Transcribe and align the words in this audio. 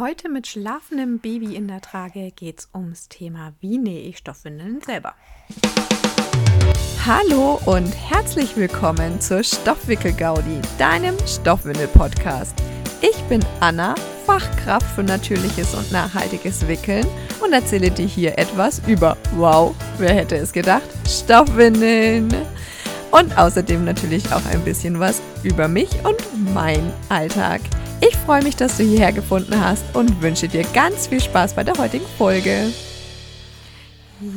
Heute 0.00 0.30
mit 0.30 0.46
schlafendem 0.46 1.18
Baby 1.18 1.54
in 1.54 1.68
der 1.68 1.82
Trage 1.82 2.30
geht's 2.30 2.70
ums 2.74 3.10
Thema, 3.10 3.52
wie 3.60 3.76
nähe 3.76 4.00
ich 4.08 4.16
Stoffwindeln 4.16 4.80
selber. 4.80 5.12
Hallo 7.04 7.60
und 7.66 7.90
herzlich 7.90 8.56
willkommen 8.56 9.20
zur 9.20 9.42
Stoffwickel-Gaudi, 9.42 10.62
deinem 10.78 11.14
Stoffwindel-Podcast. 11.26 12.54
Ich 13.02 13.22
bin 13.24 13.44
Anna, 13.60 13.94
Fachkraft 14.24 14.86
für 14.86 15.02
natürliches 15.02 15.74
und 15.74 15.92
nachhaltiges 15.92 16.66
Wickeln 16.66 17.06
und 17.44 17.52
erzähle 17.52 17.90
dir 17.90 18.06
hier 18.06 18.38
etwas 18.38 18.80
über, 18.88 19.18
wow, 19.36 19.74
wer 19.98 20.14
hätte 20.14 20.36
es 20.36 20.50
gedacht, 20.50 20.88
Stoffwindeln. 21.06 22.32
Und 23.10 23.36
außerdem 23.36 23.84
natürlich 23.84 24.32
auch 24.32 24.46
ein 24.46 24.64
bisschen 24.64 24.98
was 24.98 25.20
über 25.42 25.68
mich 25.68 25.90
und 26.06 26.54
mein 26.54 26.90
Alltag. 27.10 27.60
Ich 28.02 28.16
freue 28.16 28.42
mich, 28.42 28.56
dass 28.56 28.78
du 28.78 28.82
hierher 28.82 29.12
gefunden 29.12 29.60
hast 29.60 29.94
und 29.94 30.22
wünsche 30.22 30.48
dir 30.48 30.64
ganz 30.72 31.08
viel 31.08 31.20
Spaß 31.20 31.54
bei 31.54 31.64
der 31.64 31.74
heutigen 31.76 32.06
Folge. 32.16 32.72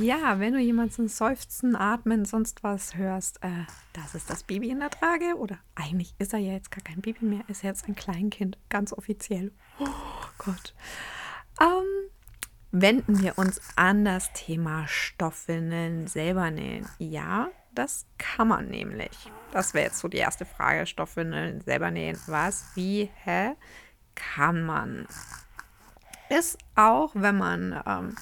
Ja, 0.02 0.40
wenn 0.40 0.54
du 0.54 0.60
jemanden 0.60 1.08
seufzen, 1.08 1.78
atmen, 1.78 2.26
sonst 2.26 2.62
was 2.64 2.98
hörst, 2.98 3.42
äh, 3.42 3.66
das 3.94 4.16
ist 4.16 4.30
das 4.30 4.44
Baby 4.44 4.70
in 4.70 4.82
der 4.82 4.90
Trage. 4.90 5.38
Oder 5.38 5.60
eigentlich 5.76 6.14
ist 6.20 6.34
er 6.34 6.40
ja 6.40 6.52
jetzt 6.52 6.72
gar 6.72 6.84
kein 6.84 7.00
Baby 7.00 7.26
mehr, 7.26 7.44
ist 7.48 7.64
jetzt 7.64 7.88
ein 7.88 7.96
Kleinkind, 7.96 8.58
ganz 8.68 8.92
offiziell. 8.92 9.54
Oh 9.80 9.88
Gott. 10.40 10.74
Ähm, 11.62 12.10
wenden 12.72 13.22
wir 13.22 13.38
uns 13.38 13.62
an 13.78 14.04
das 14.04 14.34
Thema 14.34 14.88
Stoffwindeln 14.90 16.08
selber 16.08 16.52
nähen. 16.52 16.86
Ja, 16.98 17.48
das 17.74 18.06
kann 18.18 18.48
man 18.48 18.68
nämlich. 18.68 19.12
Das 19.52 19.74
wäre 19.74 19.86
jetzt 19.86 20.00
so 20.00 20.08
die 20.08 20.18
erste 20.18 20.46
Frage. 20.46 20.86
Stoffwindeln 20.86 21.62
selber 21.62 21.92
nähen. 21.92 22.20
Was? 22.28 22.66
Wie? 22.76 23.10
Hä? 23.24 23.54
Kann 24.16 24.64
man. 24.66 25.08
Ist 26.30 26.58
auch, 26.76 27.12
wenn 27.14 27.38
man 27.38 27.82
ähm, 27.86 28.16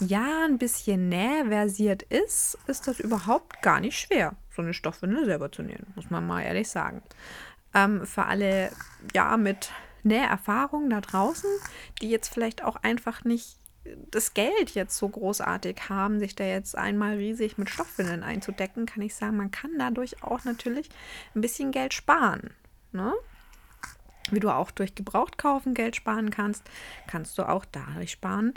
ja 0.00 0.44
ein 0.44 0.58
bisschen 0.58 1.08
nähversiert 1.08 2.02
ist, 2.02 2.58
ist 2.66 2.86
das 2.86 3.00
überhaupt 3.00 3.62
gar 3.62 3.80
nicht 3.80 3.98
schwer, 3.98 4.34
so 4.54 4.62
eine 4.62 4.74
Stoffwindel 4.74 5.24
selber 5.24 5.50
zu 5.50 5.62
nähen, 5.62 5.86
muss 5.94 6.10
man 6.10 6.26
mal 6.26 6.42
ehrlich 6.42 6.68
sagen. 6.68 7.02
Ähm, 7.74 8.06
für 8.06 8.24
alle, 8.24 8.70
ja, 9.14 9.36
mit 9.36 9.70
Näherfahrung 10.02 10.90
da 10.90 11.00
draußen, 11.00 11.50
die 12.00 12.10
jetzt 12.10 12.28
vielleicht 12.28 12.62
auch 12.64 12.76
einfach 12.76 13.24
nicht 13.24 13.56
das 14.10 14.34
Geld 14.34 14.70
jetzt 14.70 14.96
so 14.96 15.08
großartig 15.08 15.88
haben, 15.88 16.18
sich 16.18 16.34
da 16.34 16.44
jetzt 16.44 16.76
einmal 16.76 17.16
riesig 17.16 17.58
mit 17.58 17.70
Stoffwindeln 17.70 18.22
einzudecken, 18.22 18.86
kann 18.86 19.02
ich 19.02 19.14
sagen, 19.14 19.36
man 19.36 19.50
kann 19.50 19.72
dadurch 19.78 20.22
auch 20.22 20.44
natürlich 20.44 20.88
ein 21.34 21.40
bisschen 21.40 21.70
Geld 21.70 21.94
sparen. 21.94 22.50
Ne? 22.92 23.14
Wie 24.30 24.40
du 24.40 24.50
auch 24.50 24.70
durch 24.70 24.94
Gebrauchtkaufen 24.94 25.74
Geld 25.74 25.96
sparen 25.96 26.30
kannst, 26.30 26.62
kannst 27.06 27.38
du 27.38 27.48
auch 27.48 27.64
dadurch 27.64 28.12
sparen, 28.12 28.54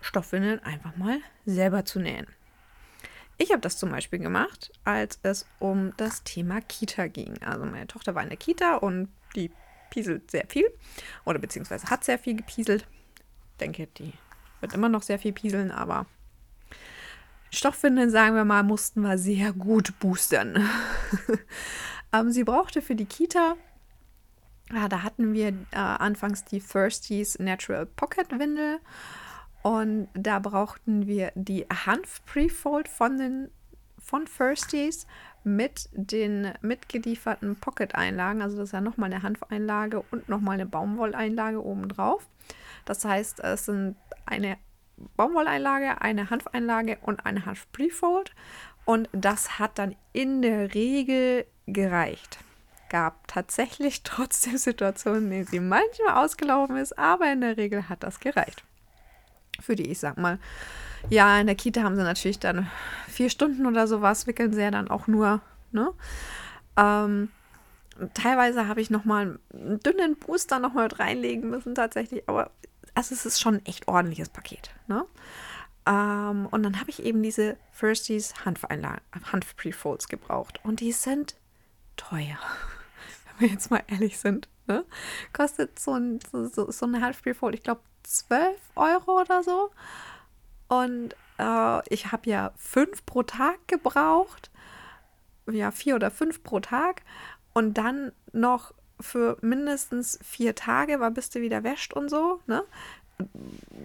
Stoffwindeln 0.00 0.60
einfach 0.60 0.96
mal 0.96 1.18
selber 1.44 1.84
zu 1.84 2.00
nähen. 2.00 2.26
Ich 3.36 3.50
habe 3.52 3.60
das 3.60 3.78
zum 3.78 3.90
Beispiel 3.90 4.18
gemacht, 4.18 4.70
als 4.84 5.18
es 5.22 5.46
um 5.58 5.94
das 5.96 6.24
Thema 6.24 6.60
Kita 6.60 7.06
ging. 7.06 7.42
Also 7.42 7.64
meine 7.64 7.86
Tochter 7.86 8.14
war 8.14 8.22
in 8.22 8.28
der 8.28 8.38
Kita 8.38 8.76
und 8.76 9.08
die 9.34 9.50
pieselt 9.88 10.30
sehr 10.30 10.46
viel 10.46 10.70
oder 11.24 11.38
beziehungsweise 11.38 11.88
hat 11.88 12.04
sehr 12.04 12.18
viel 12.18 12.36
gepieselt. 12.36 12.86
Ich 13.52 13.56
denke, 13.58 13.86
die 13.86 14.12
wird 14.60 14.72
immer 14.74 14.88
noch 14.88 15.02
sehr 15.02 15.18
viel 15.18 15.32
pieseln, 15.32 15.70
aber 15.70 16.06
Stoffwindeln, 17.50 18.10
sagen 18.10 18.36
wir 18.36 18.44
mal, 18.44 18.62
mussten 18.62 19.00
wir 19.00 19.18
sehr 19.18 19.52
gut 19.52 19.98
boostern. 19.98 20.68
ähm, 22.12 22.30
sie 22.30 22.44
brauchte 22.44 22.80
für 22.80 22.94
die 22.94 23.06
Kita, 23.06 23.56
da 24.88 25.02
hatten 25.02 25.32
wir 25.32 25.48
äh, 25.48 25.54
anfangs 25.72 26.44
die 26.44 26.60
Thirsties 26.60 27.38
Natural 27.40 27.86
Pocket 27.86 28.30
Windel 28.38 28.78
und 29.62 30.08
da 30.14 30.38
brauchten 30.38 31.06
wir 31.06 31.32
die 31.34 31.66
Hanf 31.86 32.24
Prefold 32.24 32.88
von 32.88 33.18
den 33.18 33.50
von 33.98 34.24
Thirsties 34.24 35.06
mit 35.44 35.88
den 35.92 36.52
mitgelieferten 36.62 37.56
Pocket-Einlagen. 37.56 38.42
Also 38.42 38.56
das 38.56 38.70
ist 38.70 38.72
ja 38.72 38.80
nochmal 38.80 39.12
eine 39.12 39.22
Hanfeinlage 39.22 40.02
und 40.10 40.28
nochmal 40.28 40.54
eine 40.54 40.66
Baumwolleinlage 40.66 41.64
obendrauf. 41.64 42.26
Das 42.90 43.04
heißt, 43.04 43.38
es 43.38 43.66
sind 43.66 43.94
eine 44.26 44.58
Baumwolleinlage, 45.16 46.00
eine 46.00 46.28
Hanfeinlage 46.28 46.98
und 47.02 47.24
eine 47.24 47.46
Hanf-Prefold. 47.46 48.32
Und 48.84 49.08
das 49.12 49.60
hat 49.60 49.78
dann 49.78 49.94
in 50.12 50.42
der 50.42 50.74
Regel 50.74 51.46
gereicht. 51.68 52.38
Gab 52.88 53.28
tatsächlich 53.28 54.02
trotzdem 54.02 54.56
Situationen, 54.56 55.26
in 55.26 55.30
denen 55.30 55.46
sie 55.46 55.60
manchmal 55.60 56.24
ausgelaufen 56.24 56.78
ist, 56.78 56.98
aber 56.98 57.30
in 57.30 57.42
der 57.42 57.56
Regel 57.56 57.88
hat 57.88 58.02
das 58.02 58.18
gereicht. 58.18 58.64
Für 59.60 59.76
die, 59.76 59.88
ich 59.88 60.00
sag 60.00 60.18
mal, 60.18 60.40
ja, 61.10 61.38
in 61.38 61.46
der 61.46 61.54
Kita 61.54 61.84
haben 61.84 61.94
sie 61.94 62.02
natürlich 62.02 62.40
dann 62.40 62.68
vier 63.06 63.30
Stunden 63.30 63.66
oder 63.66 63.86
sowas, 63.86 64.26
wickeln 64.26 64.52
sie 64.52 64.62
ja 64.62 64.72
dann 64.72 64.90
auch 64.90 65.06
nur, 65.06 65.42
ne? 65.70 65.92
Ähm, 66.76 67.28
teilweise 68.14 68.66
habe 68.66 68.80
ich 68.80 68.90
nochmal 68.90 69.38
einen 69.54 69.78
dünnen 69.78 70.16
Booster 70.16 70.58
nochmal 70.58 70.88
reinlegen 70.88 71.50
müssen, 71.50 71.76
tatsächlich, 71.76 72.28
aber 72.28 72.50
also 72.94 73.14
es 73.14 73.26
ist 73.26 73.40
schon 73.40 73.56
ein 73.56 73.66
echt 73.66 73.88
ordentliches 73.88 74.28
Paket. 74.28 74.70
Ne? 74.86 75.04
Ähm, 75.86 76.46
und 76.50 76.62
dann 76.62 76.78
habe 76.80 76.90
ich 76.90 77.02
eben 77.02 77.22
diese 77.22 77.56
Firsties 77.72 78.34
Hanf-Prefolds 78.44 80.08
gebraucht. 80.08 80.60
Und 80.62 80.80
die 80.80 80.92
sind 80.92 81.36
teuer, 81.96 82.38
wenn 83.38 83.48
wir 83.48 83.54
jetzt 83.54 83.70
mal 83.70 83.82
ehrlich 83.88 84.18
sind. 84.18 84.48
Ne? 84.66 84.84
Kostet 85.32 85.78
so, 85.78 85.94
ein, 85.94 86.20
so, 86.32 86.70
so 86.70 86.86
eine 86.86 87.00
Hanf-Prefold, 87.00 87.54
ich 87.54 87.62
glaube, 87.62 87.80
12 88.04 88.56
Euro 88.76 89.20
oder 89.20 89.42
so. 89.42 89.70
Und 90.68 91.16
äh, 91.38 91.88
ich 91.92 92.12
habe 92.12 92.30
ja 92.30 92.52
fünf 92.56 93.04
pro 93.06 93.22
Tag 93.22 93.66
gebraucht. 93.66 94.50
Ja, 95.50 95.70
vier 95.70 95.96
oder 95.96 96.10
fünf 96.10 96.42
pro 96.42 96.60
Tag. 96.60 97.02
Und 97.52 97.74
dann 97.74 98.12
noch 98.32 98.72
für 99.00 99.36
mindestens 99.40 100.18
vier 100.22 100.54
Tage, 100.54 101.00
weil 101.00 101.10
bis 101.10 101.30
du 101.30 101.40
wieder 101.40 101.64
wäscht 101.64 101.92
und 101.92 102.08
so, 102.08 102.40
ne? 102.46 102.62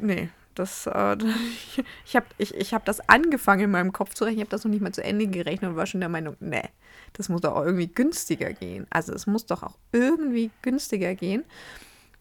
Nee, 0.02 0.30
das, 0.56 0.88
äh, 0.88 1.18
ich 2.06 2.16
habe 2.16 2.26
ich, 2.38 2.56
ich 2.56 2.74
hab 2.74 2.86
das 2.86 3.08
angefangen 3.10 3.66
in 3.66 3.72
meinem 3.72 3.94
Kopf 3.94 4.14
zu 4.14 4.24
rechnen, 4.24 4.40
ich 4.40 4.46
habe 4.46 4.52
das 4.52 4.64
noch 4.64 4.72
nicht 4.72 4.82
mal 4.82 4.94
zu 4.94 5.04
Ende 5.04 5.28
gerechnet 5.28 5.72
und 5.72 5.78
war 5.78 5.86
schon 5.86 6.00
der 6.00 6.10
Meinung, 6.10 6.36
nee, 6.40 6.70
das 7.14 7.30
muss 7.30 7.42
doch 7.42 7.56
auch 7.56 7.66
irgendwie 7.66 7.88
günstiger 7.88 8.54
gehen. 8.54 8.88
Also 8.90 9.14
es 9.14 9.28
muss 9.28 9.46
doch 9.46 9.64
auch 9.64 9.78
irgendwie 9.92 10.52
günstiger 10.62 11.16
gehen, 11.16 11.44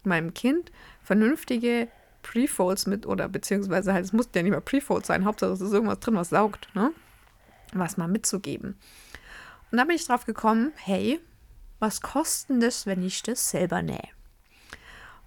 meinem 0.02 0.34
Kind 0.34 0.70
vernünftige 1.02 1.88
Prefolds 2.22 2.86
mit, 2.86 3.06
oder 3.06 3.28
beziehungsweise 3.28 3.92
halt, 3.92 4.04
es 4.04 4.12
muss 4.12 4.28
ja 4.34 4.42
nicht 4.42 4.52
mal 4.52 4.60
Prefolds 4.60 5.08
sein, 5.08 5.24
Hauptsache 5.24 5.52
es 5.52 5.60
ist 5.60 5.72
irgendwas 5.72 6.00
drin, 6.00 6.16
was 6.16 6.30
saugt, 6.30 6.68
ne? 6.74 6.92
Was 7.72 7.96
mal 7.96 8.08
mitzugeben. 8.08 8.76
Und 9.70 9.78
da 9.78 9.84
bin 9.84 9.96
ich 9.96 10.06
drauf 10.06 10.24
gekommen, 10.26 10.72
hey, 10.76 11.20
was 11.78 12.00
kostet 12.00 12.62
das, 12.62 12.86
wenn 12.86 13.02
ich 13.02 13.22
das 13.22 13.50
selber 13.50 13.82
nähe? 13.82 14.08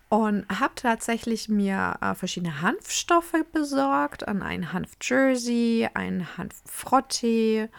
Und 0.10 0.48
habe 0.48 0.74
tatsächlich 0.76 1.50
mir 1.50 1.98
äh, 2.02 2.16
verschiedene 2.16 2.62
Hanfstoffe 2.62 3.36
besorgt, 3.52 4.28
an 4.28 4.42
ein 4.42 4.72
Hanfjersey, 4.72 5.90
ein 5.94 6.38
Hanffrottee, 6.38 7.70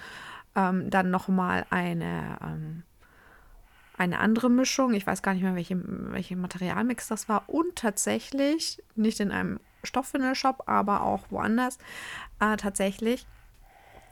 ähm, 0.55 0.91
dann 0.91 1.11
nochmal 1.11 1.65
eine, 1.71 2.39
ähm, 2.43 2.83
eine 3.97 4.19
andere 4.19 4.51
Mischung. 4.51 4.93
Ich 4.93 5.07
weiß 5.07 5.23
gar 5.23 5.33
nicht 5.33 5.43
mehr, 5.43 5.55
welche, 5.55 5.81
welche 6.12 6.37
Materialmix 6.37 7.09
das 7.09 7.31
war. 7.31 7.49
Und 7.49 7.77
tatsächlich, 7.77 8.83
nicht 8.95 9.21
in 9.21 9.33
einem 9.33 9.59
Stoffwindelshop, 9.83 10.65
aber 10.67 11.03
auch 11.03 11.31
woanders, 11.31 11.78
äh, 12.41 12.59
tatsächlich 12.59 13.27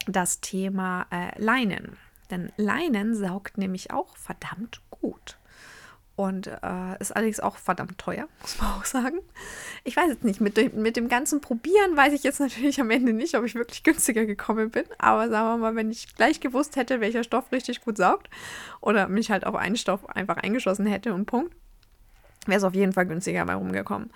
das 0.07 0.41
Thema 0.41 1.05
äh, 1.11 1.39
Leinen. 1.39 1.97
Denn 2.31 2.51
Leinen 2.57 3.15
saugt 3.15 3.57
nämlich 3.57 3.91
auch 3.91 4.17
verdammt 4.17 4.81
gut. 4.89 5.37
Und 6.15 6.47
äh, 6.47 6.97
ist 6.99 7.15
allerdings 7.15 7.39
auch 7.39 7.57
verdammt 7.57 7.99
teuer, 7.99 8.27
muss 8.41 8.59
man 8.59 8.71
auch 8.71 8.85
sagen. 8.85 9.19
Ich 9.83 9.95
weiß 9.95 10.09
jetzt 10.09 10.23
nicht, 10.23 10.41
mit, 10.41 10.57
dem, 10.57 10.81
mit 10.81 10.97
dem 10.97 11.09
ganzen 11.09 11.41
Probieren 11.41 11.95
weiß 11.95 12.11
ich 12.13 12.23
jetzt 12.23 12.39
natürlich 12.41 12.81
am 12.81 12.89
Ende 12.89 13.13
nicht, 13.13 13.35
ob 13.35 13.45
ich 13.45 13.53
wirklich 13.53 13.83
günstiger 13.83 14.25
gekommen 14.25 14.71
bin. 14.71 14.85
Aber 14.97 15.29
sagen 15.29 15.47
wir 15.47 15.57
mal, 15.57 15.75
wenn 15.75 15.91
ich 15.91 16.15
gleich 16.15 16.39
gewusst 16.39 16.75
hätte, 16.75 17.01
welcher 17.01 17.23
Stoff 17.23 17.51
richtig 17.51 17.81
gut 17.81 17.97
saugt 17.97 18.29
oder 18.81 19.07
mich 19.07 19.29
halt 19.29 19.45
auf 19.45 19.55
einen 19.55 19.77
Stoff 19.77 20.09
einfach 20.09 20.37
eingeschossen 20.37 20.87
hätte 20.87 21.13
und 21.13 21.27
Punkt, 21.27 21.55
wäre 22.47 22.57
es 22.57 22.63
auf 22.63 22.73
jeden 22.73 22.93
Fall 22.93 23.05
günstiger 23.05 23.45
bei 23.45 23.53
rumgekommen. 23.53 24.09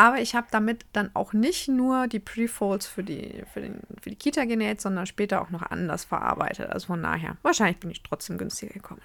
Aber 0.00 0.18
ich 0.18 0.34
habe 0.34 0.46
damit 0.50 0.86
dann 0.94 1.10
auch 1.12 1.34
nicht 1.34 1.68
nur 1.68 2.06
die 2.06 2.20
Prefolds 2.20 2.86
für 2.86 3.04
die, 3.04 3.42
für, 3.52 3.60
den, 3.60 3.80
für 4.00 4.08
die 4.08 4.16
Kita 4.16 4.46
genäht, 4.46 4.80
sondern 4.80 5.04
später 5.04 5.42
auch 5.42 5.50
noch 5.50 5.60
anders 5.60 6.06
verarbeitet. 6.06 6.70
Also 6.70 6.86
von 6.86 7.02
daher, 7.02 7.36
wahrscheinlich 7.42 7.80
bin 7.80 7.90
ich 7.90 8.02
trotzdem 8.02 8.38
günstiger 8.38 8.72
gekommen. 8.72 9.02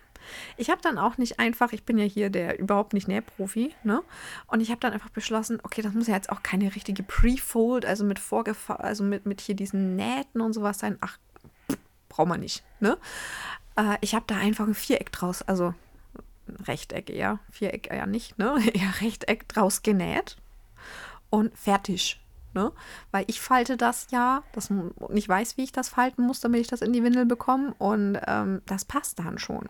Ich 0.56 0.70
habe 0.70 0.82
dann 0.82 0.98
auch 0.98 1.18
nicht 1.18 1.38
einfach, 1.38 1.74
ich 1.74 1.84
bin 1.84 1.98
ja 1.98 2.06
hier 2.06 2.30
der 2.30 2.60
überhaupt 2.60 2.94
nicht 2.94 3.10
Nähprofi, 3.10 3.76
ne? 3.84 4.04
Und 4.48 4.62
ich 4.62 4.70
habe 4.72 4.80
dann 4.80 4.94
einfach 4.94 5.10
beschlossen, 5.10 5.60
okay, 5.64 5.82
das 5.82 5.94
muss 5.94 6.08
ja 6.08 6.16
jetzt 6.16 6.30
auch 6.30 6.44
keine 6.44 6.74
richtige 6.74 7.04
Prefold, 7.04 7.86
also 7.86 8.06
mit 8.06 8.18
Vorgefahr, 8.18 8.80
also 8.80 9.04
mit, 9.04 9.26
mit 9.26 9.42
hier 9.42 9.56
diesen 9.56 9.98
Nähten 9.98 10.40
und 10.40 10.54
sowas 10.54 10.80
sein. 10.80 10.98
Ach, 11.02 11.18
braucht 12.08 12.30
man 12.30 12.40
nicht, 12.40 12.64
ne? 12.80 12.98
Äh, 13.76 13.98
ich 14.00 14.16
habe 14.16 14.24
da 14.28 14.38
einfach 14.38 14.66
ein 14.66 14.74
Viereck 14.74 15.12
draus, 15.12 15.42
also 15.42 15.74
Rechteck 16.66 17.10
eher, 17.10 17.40
Viereck 17.52 17.92
eher 17.92 18.08
nicht, 18.08 18.40
ne? 18.40 18.56
Eher 18.74 19.02
Rechteck 19.02 19.50
draus 19.50 19.84
genäht 19.84 20.38
und 21.36 21.58
fertig. 21.58 22.22
Ne? 22.54 22.72
Weil 23.12 23.26
ich 23.28 23.42
falte 23.42 23.76
das 23.76 24.08
ja, 24.12 24.44
das, 24.54 24.70
und 24.70 24.94
ich 25.14 25.28
weiß, 25.28 25.58
wie 25.58 25.64
ich 25.64 25.74
das 25.74 25.90
falten 25.90 26.26
muss, 26.26 26.40
damit 26.40 26.62
ich 26.62 26.68
das 26.68 26.82
in 26.82 26.94
die 26.94 27.04
Windel 27.04 27.26
bekomme. 27.26 27.76
Und 27.78 28.18
ähm, 28.26 28.62
das 28.66 28.86
passt 28.86 29.20
dann 29.20 29.38
schon. 29.38 29.68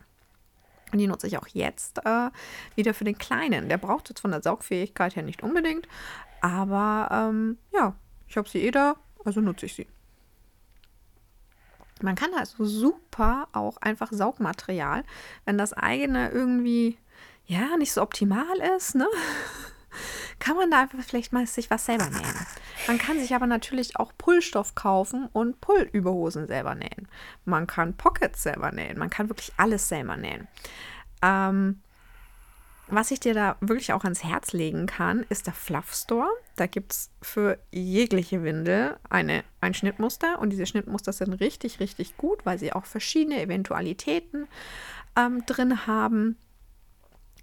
Und 0.91 0.99
die 0.99 1.07
nutze 1.07 1.27
ich 1.27 1.37
auch 1.37 1.47
jetzt 1.47 2.05
äh, 2.05 2.29
wieder 2.75 2.93
für 2.93 3.03
den 3.03 3.17
Kleinen. 3.17 3.69
Der 3.69 3.77
braucht 3.77 4.09
jetzt 4.09 4.21
von 4.21 4.31
der 4.31 4.43
Saugfähigkeit 4.43 5.15
her 5.15 5.23
nicht 5.23 5.41
unbedingt. 5.41 5.87
Aber 6.41 7.09
ähm, 7.11 7.57
ja, 7.73 7.95
ich 8.27 8.37
habe 8.37 8.47
sie 8.47 8.59
eh 8.59 8.71
da, 8.71 8.95
also 9.23 9.41
nutze 9.41 9.65
ich 9.65 9.73
sie. 9.73 9.87
Man 12.01 12.15
kann 12.15 12.33
also 12.35 12.65
super 12.65 13.47
auch 13.51 13.77
einfach 13.77 14.11
Saugmaterial, 14.11 15.03
wenn 15.45 15.57
das 15.57 15.73
eigene 15.73 16.29
irgendwie 16.29 16.99
ja 17.47 17.77
nicht 17.77 17.93
so 17.93 18.01
optimal 18.01 18.57
ist, 18.77 18.95
ne? 18.95 19.07
Kann 20.45 20.57
man 20.57 20.69
da 20.69 20.81
einfach 20.81 20.99
vielleicht 21.01 21.33
mal 21.33 21.47
sich 21.47 21.71
was 21.71 21.87
selber 21.87 22.07
nähen. 22.07 22.45
Man 22.85 22.99
kann 22.99 23.19
sich 23.19 23.33
aber 23.33 23.47
natürlich 23.47 23.97
auch 23.97 24.11
Pullstoff 24.15 24.75
kaufen 24.75 25.27
und 25.33 25.59
Pullüberhosen 25.59 26.45
selber 26.45 26.75
nähen. 26.75 27.07
Man 27.45 27.65
kann 27.65 27.97
Pockets 27.97 28.43
selber 28.43 28.71
nähen. 28.71 28.99
Man 28.99 29.09
kann 29.09 29.27
wirklich 29.27 29.53
alles 29.57 29.89
selber 29.89 30.17
nähen. 30.17 30.47
Ähm, 31.23 31.81
was 32.87 33.09
ich 33.09 33.19
dir 33.19 33.33
da 33.33 33.55
wirklich 33.59 33.91
auch 33.93 34.03
ans 34.03 34.23
Herz 34.23 34.53
legen 34.53 34.85
kann, 34.85 35.25
ist 35.29 35.47
der 35.47 35.53
Fluff 35.53 35.95
Store. 35.95 36.29
Da 36.57 36.67
gibt 36.67 36.91
es 36.91 37.09
für 37.23 37.57
jegliche 37.71 38.43
Windel 38.43 38.99
eine, 39.09 39.43
ein 39.61 39.73
Schnittmuster 39.73 40.37
und 40.37 40.51
diese 40.51 40.67
Schnittmuster 40.67 41.11
sind 41.11 41.33
richtig, 41.33 41.79
richtig 41.79 42.17
gut, 42.17 42.45
weil 42.45 42.59
sie 42.59 42.71
auch 42.71 42.85
verschiedene 42.85 43.41
Eventualitäten 43.41 44.47
ähm, 45.17 45.43
drin 45.47 45.87
haben 45.87 46.37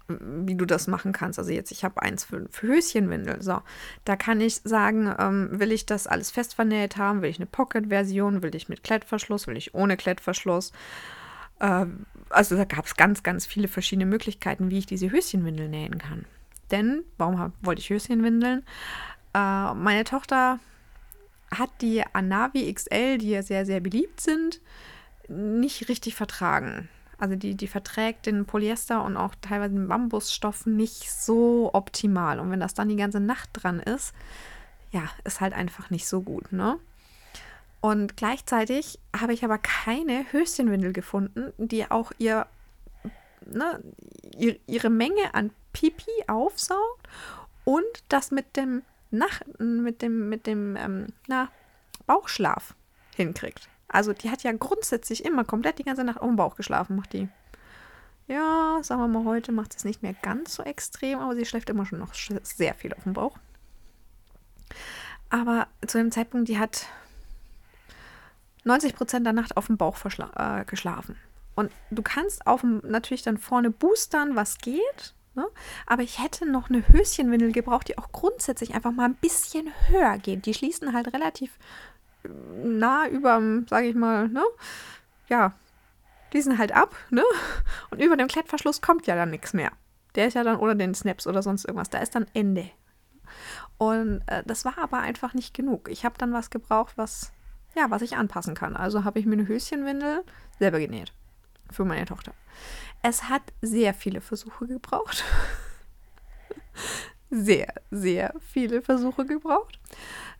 wie 0.07 0.55
du 0.55 0.65
das 0.65 0.87
machen 0.87 1.13
kannst. 1.13 1.39
Also 1.39 1.51
jetzt, 1.51 1.71
ich 1.71 1.83
habe 1.83 2.01
eins 2.01 2.25
für, 2.25 2.47
für 2.49 2.67
Höschenwindel. 2.67 3.41
So, 3.41 3.61
da 4.05 4.15
kann 4.15 4.41
ich 4.41 4.55
sagen, 4.63 5.13
ähm, 5.17 5.59
will 5.59 5.71
ich 5.71 5.85
das 5.85 6.07
alles 6.07 6.31
fest 6.31 6.55
vernäht 6.55 6.97
haben? 6.97 7.21
Will 7.21 7.29
ich 7.29 7.39
eine 7.39 7.45
Pocket-Version? 7.45 8.43
Will 8.43 8.55
ich 8.55 8.69
mit 8.69 8.83
Klettverschluss? 8.83 9.47
Will 9.47 9.57
ich 9.57 9.73
ohne 9.73 9.97
Klettverschluss? 9.97 10.71
Äh, 11.59 11.85
also 12.29 12.55
da 12.57 12.65
gab 12.65 12.85
es 12.85 12.95
ganz, 12.95 13.23
ganz 13.23 13.45
viele 13.45 13.67
verschiedene 13.67 14.05
Möglichkeiten, 14.05 14.69
wie 14.69 14.79
ich 14.79 14.85
diese 14.85 15.11
Höschenwindel 15.11 15.69
nähen 15.69 15.97
kann. 15.97 16.25
Denn, 16.71 17.03
warum 17.17 17.39
hab, 17.39 17.51
wollte 17.61 17.81
ich 17.81 17.89
Höschenwindeln? 17.89 18.63
Äh, 19.33 19.73
meine 19.73 20.03
Tochter 20.03 20.59
hat 21.51 21.69
die 21.81 22.03
Anavi 22.13 22.71
XL, 22.73 23.19
die 23.19 23.29
ja 23.29 23.43
sehr, 23.43 23.65
sehr 23.65 23.79
beliebt 23.79 24.19
sind, 24.19 24.59
nicht 25.27 25.87
richtig 25.87 26.15
vertragen. 26.15 26.89
Also 27.23 27.37
die, 27.37 27.55
die 27.55 27.67
verträgt 27.67 28.25
den 28.25 28.45
Polyester 28.45 29.01
und 29.01 29.15
auch 29.15 29.33
teilweise 29.39 29.75
den 29.75 29.87
Bambusstoff 29.87 30.65
nicht 30.65 31.09
so 31.09 31.69
optimal. 31.71 32.37
Und 32.41 32.51
wenn 32.51 32.59
das 32.59 32.73
dann 32.73 32.89
die 32.89 32.97
ganze 32.97 33.21
Nacht 33.21 33.49
dran 33.53 33.79
ist, 33.79 34.13
ja, 34.91 35.03
ist 35.23 35.39
halt 35.39 35.53
einfach 35.53 35.89
nicht 35.89 36.05
so 36.05 36.21
gut, 36.21 36.51
ne? 36.51 36.77
Und 37.79 38.17
gleichzeitig 38.17 38.99
habe 39.17 39.31
ich 39.31 39.45
aber 39.45 39.57
keine 39.57 40.25
Höschenwindel 40.33 40.91
gefunden, 40.91 41.53
die 41.57 41.89
auch 41.89 42.11
ihr, 42.17 42.45
ne, 43.45 43.81
ihre 44.67 44.89
Menge 44.89 45.33
an 45.33 45.51
Pipi 45.71 46.25
aufsaugt 46.27 47.07
und 47.63 47.85
das 48.09 48.31
mit 48.31 48.57
dem 48.57 48.81
Nach 49.11 49.39
mit 49.59 50.01
dem, 50.01 50.27
mit 50.27 50.45
dem 50.45 50.75
ähm, 50.75 51.07
na, 51.27 51.47
Bauchschlaf 52.05 52.75
hinkriegt. 53.15 53.69
Also 53.87 54.13
die 54.13 54.29
hat 54.29 54.43
ja 54.43 54.51
grundsätzlich 54.51 55.25
immer 55.25 55.43
komplett 55.43 55.79
die 55.79 55.83
ganze 55.83 56.03
Nacht 56.03 56.19
auf 56.19 56.27
dem 56.27 56.35
Bauch 56.35 56.55
geschlafen, 56.55 56.95
macht 56.95 57.13
die. 57.13 57.29
Ja, 58.27 58.79
sagen 58.81 59.01
wir 59.01 59.07
mal, 59.07 59.25
heute 59.25 59.51
macht 59.51 59.75
es 59.75 59.83
nicht 59.83 60.01
mehr 60.01 60.13
ganz 60.13 60.55
so 60.55 60.63
extrem, 60.63 61.19
aber 61.19 61.35
sie 61.35 61.45
schläft 61.45 61.69
immer 61.69 61.85
schon 61.85 61.99
noch 61.99 62.13
sehr 62.13 62.73
viel 62.73 62.93
auf 62.93 63.03
dem 63.03 63.13
Bauch. 63.13 63.37
Aber 65.29 65.67
zu 65.85 65.97
dem 65.97 66.11
Zeitpunkt, 66.11 66.47
die 66.47 66.59
hat 66.59 66.87
90 68.63 68.95
Prozent 68.95 69.25
der 69.25 69.33
Nacht 69.33 69.57
auf 69.57 69.67
dem 69.67 69.77
Bauch 69.77 69.97
äh, 70.35 70.63
geschlafen. 70.65 71.17
Und 71.55 71.71
du 71.91 72.01
kannst 72.01 72.47
auf 72.47 72.61
dem, 72.61 72.81
natürlich 72.83 73.23
dann 73.23 73.37
vorne 73.37 73.69
boostern, 73.69 74.35
was 74.35 74.57
geht. 74.57 75.13
Ne? 75.35 75.45
Aber 75.85 76.03
ich 76.03 76.21
hätte 76.21 76.45
noch 76.45 76.69
eine 76.69 76.87
Höschenwindel 76.87 77.51
gebraucht, 77.51 77.87
die 77.87 77.97
auch 77.97 78.11
grundsätzlich 78.11 78.73
einfach 78.73 78.91
mal 78.91 79.05
ein 79.05 79.15
bisschen 79.15 79.71
höher 79.87 80.17
geht. 80.17 80.45
Die 80.45 80.53
schließen 80.53 80.93
halt 80.93 81.13
relativ 81.13 81.57
nah 82.23 83.07
überm, 83.07 83.67
sage 83.67 83.87
ich 83.87 83.95
mal, 83.95 84.27
ne? 84.29 84.43
Ja, 85.29 85.53
die 86.33 86.41
sind 86.41 86.57
halt 86.57 86.71
ab, 86.73 86.95
ne? 87.09 87.23
Und 87.91 88.01
über 88.01 88.17
dem 88.17 88.27
Klettverschluss 88.27 88.81
kommt 88.81 89.07
ja 89.07 89.15
dann 89.15 89.29
nichts 89.29 89.53
mehr. 89.53 89.71
Der 90.15 90.27
ist 90.27 90.33
ja 90.33 90.43
dann 90.43 90.57
oder 90.57 90.75
den 90.75 90.93
Snaps 90.93 91.27
oder 91.27 91.41
sonst 91.41 91.65
irgendwas. 91.65 91.89
Da 91.89 91.99
ist 91.99 92.15
dann 92.15 92.27
Ende. 92.33 92.69
Und 93.77 94.21
äh, 94.27 94.43
das 94.45 94.65
war 94.65 94.77
aber 94.77 94.99
einfach 94.99 95.33
nicht 95.33 95.53
genug. 95.53 95.89
Ich 95.89 96.05
habe 96.05 96.17
dann 96.17 96.33
was 96.33 96.49
gebraucht, 96.49 96.93
was, 96.97 97.31
ja, 97.75 97.89
was 97.89 98.01
ich 98.01 98.15
anpassen 98.15 98.55
kann. 98.55 98.75
Also 98.75 99.03
habe 99.03 99.19
ich 99.19 99.25
mir 99.25 99.33
eine 99.33 99.47
Höschenwindel 99.47 100.23
selber 100.59 100.79
genäht. 100.79 101.13
Für 101.71 101.85
meine 101.85 102.05
Tochter. 102.05 102.33
Es 103.01 103.29
hat 103.29 103.41
sehr 103.61 103.93
viele 103.93 104.21
Versuche 104.21 104.67
gebraucht. 104.67 105.23
Sehr, 107.33 107.73
sehr 107.91 108.33
viele 108.39 108.81
Versuche 108.81 109.25
gebraucht 109.25 109.79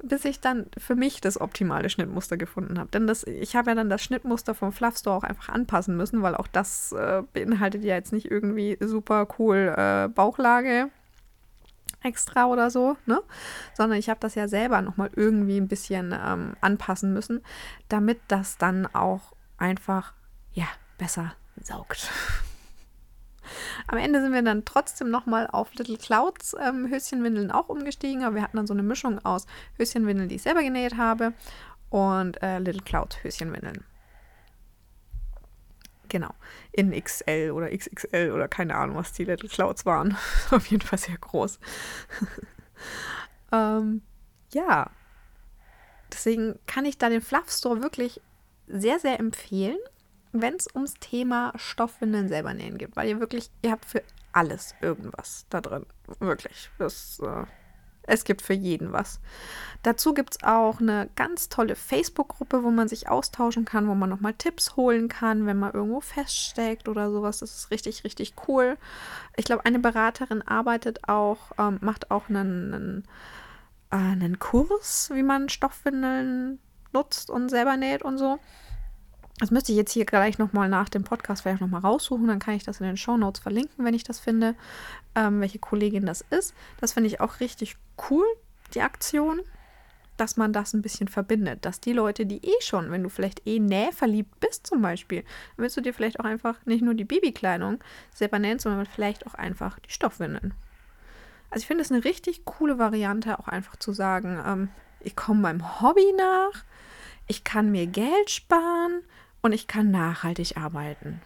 bis 0.04 0.26
ich 0.26 0.42
dann 0.42 0.66
für 0.78 0.96
mich 0.96 1.22
das 1.22 1.40
optimale 1.40 1.90
Schnittmuster 1.90 2.38
gefunden 2.38 2.78
habe. 2.78 2.92
Denn 2.92 3.08
das, 3.08 3.24
ich 3.24 3.56
habe 3.56 3.72
ja 3.72 3.76
dann 3.76 3.90
das 3.90 4.04
Schnittmuster 4.04 4.54
vom 4.54 4.74
Fluff 4.74 4.98
Store 4.98 5.18
auch 5.18 5.24
einfach 5.24 5.50
anpassen 5.50 5.96
müssen, 5.96 6.22
weil 6.22 6.36
auch 6.36 6.48
das 6.48 6.92
äh, 6.92 7.24
beinhaltet 7.32 7.84
ja 7.84 7.96
jetzt 7.96 8.12
nicht 8.12 8.30
irgendwie 8.30 8.78
super 8.82 9.28
cool 9.40 9.74
äh, 9.76 10.10
Bauchlage 10.10 10.90
extra 12.02 12.48
oder 12.48 12.70
so, 12.70 12.98
ne? 13.06 13.22
Sondern 13.76 13.98
ich 13.98 14.10
habe 14.10 14.20
das 14.20 14.36
ja 14.36 14.50
selber 14.50 14.82
nochmal 14.82 15.10
irgendwie 15.16 15.58
ein 15.58 15.70
bisschen 15.70 16.14
ähm, 16.14 16.54
anpassen 16.60 17.14
müssen, 17.14 17.42
damit 17.88 18.20
das 18.28 18.58
dann 18.58 18.86
auch 18.94 19.34
einfach, 19.58 20.14
ja, 20.54 20.68
besser 20.98 21.34
saugt. 21.62 22.10
Am 23.88 23.98
Ende 23.98 24.22
sind 24.22 24.34
wir 24.34 24.42
dann 24.42 24.66
trotzdem 24.66 25.10
nochmal 25.10 25.48
auf 25.48 25.74
Little 25.76 25.98
Clouds 25.98 26.56
ähm, 26.60 26.90
Höschenwindeln 26.90 27.52
auch 27.52 27.70
umgestiegen, 27.70 28.24
aber 28.24 28.36
wir 28.36 28.42
hatten 28.42 28.58
dann 28.58 28.68
so 28.68 28.74
eine 28.74 28.84
Mischung 28.84 29.24
aus 29.26 29.46
Höschenwindeln, 29.78 30.30
die 30.30 30.36
ich 30.36 30.44
selber 30.44 30.62
genäht 30.62 30.98
habe 30.98 31.34
und 31.90 32.42
äh, 32.42 32.60
Little 32.60 32.84
Cloud 32.84 33.24
Höschenwindeln. 33.24 33.84
Genau, 36.10 36.30
in 36.72 36.92
XL 36.92 37.52
oder 37.52 37.76
XXL 37.76 38.32
oder 38.32 38.48
keine 38.48 38.76
Ahnung, 38.76 38.98
was 38.98 39.14
die 39.14 39.26
Little 39.26 39.50
Clouds 39.50 39.86
waren. 39.86 40.16
Auf 40.52 40.68
jeden 40.68 40.86
Fall 40.86 41.00
sehr 41.00 41.18
groß. 41.18 41.60
ähm, 43.52 44.02
ja, 44.52 44.92
deswegen 46.12 46.60
kann 46.68 46.86
ich 46.86 46.98
da 46.98 47.10
den 47.10 47.22
Fluff 47.22 47.50
Store 47.50 47.82
wirklich 47.82 48.22
sehr, 48.68 49.00
sehr 49.00 49.20
empfehlen 49.20 49.78
wenn 50.34 50.56
es 50.56 50.68
ums 50.74 50.96
Thema 50.96 51.54
Stoffwindeln 51.56 52.28
selber 52.28 52.54
nähen 52.54 52.78
geht, 52.78 52.96
weil 52.96 53.08
ihr 53.08 53.20
wirklich, 53.20 53.50
ihr 53.62 53.72
habt 53.72 53.86
für 53.86 54.04
alles 54.34 54.76
irgendwas 54.82 55.46
da 55.50 55.62
drin. 55.62 55.86
Wirklich. 56.20 56.70
Das, 56.80 57.20
äh, 57.20 57.46
es 58.06 58.26
gibt 58.26 58.42
für 58.42 58.54
jeden 58.54 58.92
was. 58.92 59.20
Dazu 59.84 60.14
gibt 60.14 60.36
es 60.36 60.44
auch 60.44 60.82
eine 60.82 61.10
ganz 61.16 61.50
tolle 61.50 61.76
Facebook-Gruppe, 61.76 62.64
wo 62.64 62.72
man 62.72 62.88
sich 62.88 63.08
austauschen 63.08 63.64
kann, 63.64 63.88
wo 63.88 63.96
man 63.96 64.10
nochmal 64.10 64.34
Tipps 64.34 64.76
holen 64.76 65.08
kann, 65.08 65.46
wenn 65.46 65.58
man 65.58 65.74
irgendwo 65.74 66.02
feststeckt 66.02 66.90
oder 66.90 67.12
sowas. 67.12 67.40
Das 67.40 67.56
ist 67.56 67.72
richtig, 67.72 68.04
richtig 68.04 68.34
cool. 68.48 68.78
Ich 69.38 69.46
glaube, 69.46 69.66
eine 69.66 69.80
Beraterin 69.80 70.42
arbeitet 70.42 71.08
auch, 71.08 71.52
ähm, 71.58 71.78
macht 71.82 72.12
auch 72.12 72.28
einen, 72.28 72.74
einen, 72.74 73.04
äh, 73.92 73.96
einen 73.96 74.40
Kurs, 74.40 75.10
wie 75.14 75.24
man 75.24 75.48
Stoffwindeln 75.48 76.60
nutzt 76.92 77.30
und 77.30 77.50
selber 77.50 77.78
näht 77.78 78.04
und 78.04 78.18
so. 78.18 78.40
Das 79.40 79.52
müsste 79.52 79.72
ich 79.72 79.78
jetzt 79.78 79.92
hier 79.92 80.06
gleich 80.06 80.38
nochmal 80.38 80.70
nach 80.70 80.90
dem 80.90 81.04
Podcast 81.04 81.42
vielleicht 81.42 81.62
nochmal 81.62 81.82
raussuchen. 81.82 82.28
Dann 82.28 82.40
kann 82.40 82.54
ich 82.54 82.64
das 82.64 82.80
in 82.80 82.86
den 82.86 82.98
Show 82.98 83.18
Notes 83.18 83.42
verlinken, 83.42 83.84
wenn 83.84 83.94
ich 83.94 84.04
das 84.04 84.20
finde, 84.20 84.56
ähm, 85.16 85.42
welche 85.42 85.60
Kollegin 85.60 86.06
das 86.06 86.22
ist. 86.22 86.54
Das 86.80 86.94
finde 86.94 87.08
ich 87.08 87.20
auch 87.20 87.40
richtig 87.40 87.76
cool, 88.10 88.26
die 88.74 88.82
Aktion, 88.82 89.42
dass 90.18 90.38
man 90.38 90.54
das 90.54 90.74
ein 90.74 90.84
bisschen 90.84 91.08
verbindet. 91.08 91.66
Dass 91.66 91.80
die 91.80 91.94
Leute, 91.94 92.28
die 92.28 92.46
eh 92.46 92.62
schon, 92.62 92.92
wenn 92.92 93.04
du 93.04 93.10
vielleicht 93.10 93.48
eh 93.48 93.60
nähverliebt 93.60 94.40
bist 94.40 94.68
zum 94.68 94.82
Beispiel, 94.82 95.24
willst 95.58 95.76
du 95.78 95.82
dir 95.82 95.94
vielleicht 95.94 96.20
auch 96.20 96.26
einfach 96.26 96.64
nicht 96.66 96.84
nur 96.84 96.94
die 96.94 97.06
Babykleidung 97.06 97.84
selber 98.14 98.38
nähen, 98.38 98.60
sondern 98.60 98.86
vielleicht 98.86 99.26
auch 99.26 99.34
einfach 99.34 99.80
die 99.80 99.92
Stoffwindeln. 99.92 100.54
Also 101.50 101.64
ich 101.64 101.68
finde 101.68 101.84
es 101.84 101.92
eine 101.92 102.04
richtig 102.04 102.46
coole 102.46 102.78
Variante, 102.78 103.40
auch 103.40 103.48
einfach 103.48 103.76
zu 103.78 103.94
sagen, 103.94 104.42
ähm, 104.46 104.70
ich 105.00 105.16
komme 105.16 105.42
meinem 105.42 105.82
Hobby 105.82 106.14
nach, 106.18 106.64
ich 107.28 107.44
kann 107.44 107.72
mir 107.72 107.88
Geld 107.88 108.30
sparen 108.30 109.02
und 109.44 109.52
ich 109.52 109.68
kann 109.68 109.92
nachhaltig 109.92 110.58
arbeiten. 110.58 111.22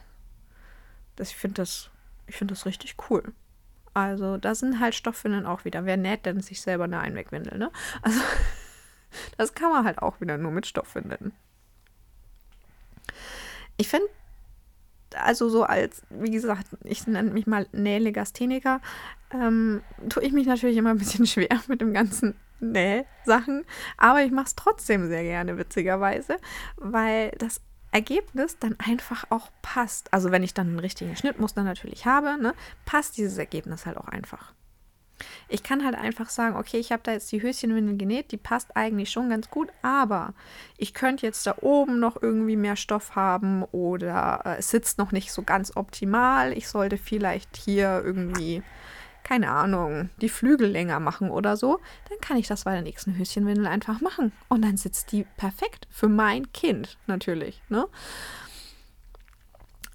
Das, 1.15 1.29
ich 1.29 1.37
finde 1.37 1.61
das, 1.61 1.89
find 2.27 2.51
das 2.51 2.65
richtig 2.65 2.95
cool. 3.09 3.23
Also, 3.93 4.37
da 4.37 4.53
sind 4.53 4.79
halt 4.79 4.95
Stoffwindeln 4.95 5.45
auch 5.45 5.65
wieder. 5.65 5.85
Wer 5.85 5.97
näht 5.97 6.25
denn 6.25 6.41
sich 6.41 6.61
selber 6.61 6.83
eine 6.83 6.99
Einwegwindel, 6.99 7.57
ne? 7.57 7.71
Also, 8.01 8.19
das 9.37 9.53
kann 9.53 9.71
man 9.71 9.85
halt 9.85 9.99
auch 9.99 10.19
wieder 10.19 10.37
nur 10.37 10.51
mit 10.51 10.67
Stoffwindeln. 10.67 11.31
Ich 13.77 13.87
finde, 13.87 14.07
also 15.15 15.47
so 15.49 15.63
als, 15.63 16.01
wie 16.09 16.31
gesagt, 16.31 16.67
ich 16.83 17.05
nenne 17.07 17.31
mich 17.31 17.47
mal 17.47 17.67
Nählegastheniker, 17.71 18.81
ähm, 19.31 19.81
tue 20.09 20.23
ich 20.23 20.33
mich 20.33 20.47
natürlich 20.47 20.77
immer 20.77 20.89
ein 20.89 20.97
bisschen 20.97 21.25
schwer 21.27 21.61
mit 21.67 21.81
dem 21.81 21.93
ganzen 21.93 22.35
Nähsachen. 22.59 23.63
Aber 23.97 24.23
ich 24.23 24.31
mache 24.31 24.47
es 24.47 24.55
trotzdem 24.55 25.07
sehr 25.07 25.23
gerne, 25.23 25.57
witzigerweise, 25.57 26.37
weil 26.77 27.31
das 27.37 27.61
Ergebnis 27.97 28.59
dann 28.59 28.75
einfach 28.77 29.25
auch 29.31 29.49
passt. 29.63 30.13
Also 30.13 30.31
wenn 30.31 30.43
ich 30.43 30.53
dann 30.53 30.67
einen 30.67 30.79
richtigen 30.79 31.15
Schnittmuster 31.15 31.63
natürlich 31.63 32.05
habe, 32.05 32.37
ne, 32.39 32.53
passt 32.85 33.17
dieses 33.17 33.39
Ergebnis 33.39 33.87
halt 33.87 33.97
auch 33.97 34.07
einfach. 34.07 34.53
Ich 35.49 35.63
kann 35.63 35.83
halt 35.83 35.95
einfach 35.95 36.29
sagen, 36.29 36.57
okay, 36.57 36.77
ich 36.77 36.91
habe 36.91 37.01
da 37.01 37.11
jetzt 37.13 37.31
die 37.31 37.41
Höschenwindel 37.41 37.97
genäht, 37.97 38.31
die 38.31 38.37
passt 38.37 38.77
eigentlich 38.77 39.09
schon 39.09 39.31
ganz 39.31 39.49
gut, 39.49 39.69
aber 39.81 40.35
ich 40.77 40.93
könnte 40.93 41.25
jetzt 41.25 41.47
da 41.47 41.55
oben 41.61 41.99
noch 41.99 42.21
irgendwie 42.21 42.55
mehr 42.55 42.75
Stoff 42.75 43.15
haben 43.15 43.63
oder 43.71 44.43
äh, 44.45 44.57
es 44.59 44.69
sitzt 44.69 44.99
noch 44.99 45.11
nicht 45.11 45.31
so 45.31 45.41
ganz 45.41 45.75
optimal. 45.75 46.55
Ich 46.55 46.67
sollte 46.67 46.99
vielleicht 46.99 47.57
hier 47.57 48.03
irgendwie, 48.05 48.61
keine 49.27 49.51
Ahnung, 49.51 50.09
die 50.21 50.29
Flügel 50.29 50.69
länger 50.69 51.01
machen 51.01 51.29
oder 51.29 51.57
so. 51.57 51.81
Dann 52.07 52.19
kann 52.21 52.37
ich 52.37 52.47
das 52.47 52.63
bei 52.63 52.71
der 52.71 52.81
nächsten 52.81 53.17
Höschenwindel 53.17 53.67
einfach 53.67 53.99
machen. 53.99 54.31
Und 54.47 54.61
dann 54.61 54.77
sitzt 54.77 55.11
die 55.11 55.25
perfekt 55.35 55.85
für 55.91 56.07
mein 56.07 56.49
Kind 56.53 56.97
natürlich. 57.07 57.61
Ne? 57.67 57.87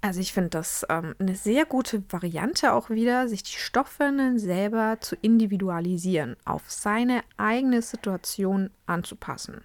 Also 0.01 0.19
ich 0.19 0.33
finde 0.33 0.51
das 0.51 0.85
ähm, 0.87 1.15
eine 1.17 1.33
sehr 1.33 1.65
gute 1.65 2.03
Variante 2.11 2.73
auch 2.73 2.91
wieder, 2.91 3.27
sich 3.27 3.41
die 3.41 3.57
Stoffwindeln 3.57 4.37
selber 4.37 4.97
zu 4.99 5.15
individualisieren, 5.15 6.35
auf 6.45 6.63
seine 6.67 7.23
eigene 7.37 7.81
Situation 7.81 8.69
anzupassen. 8.85 9.63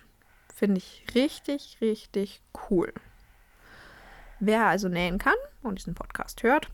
Finde 0.54 0.78
ich 0.78 1.04
richtig, 1.14 1.76
richtig 1.82 2.40
cool. 2.70 2.94
Wer 4.40 4.64
also 4.66 4.88
nähen 4.88 5.18
kann 5.18 5.34
und 5.62 5.78
diesen 5.78 5.94
Podcast 5.94 6.42
hört, 6.42 6.70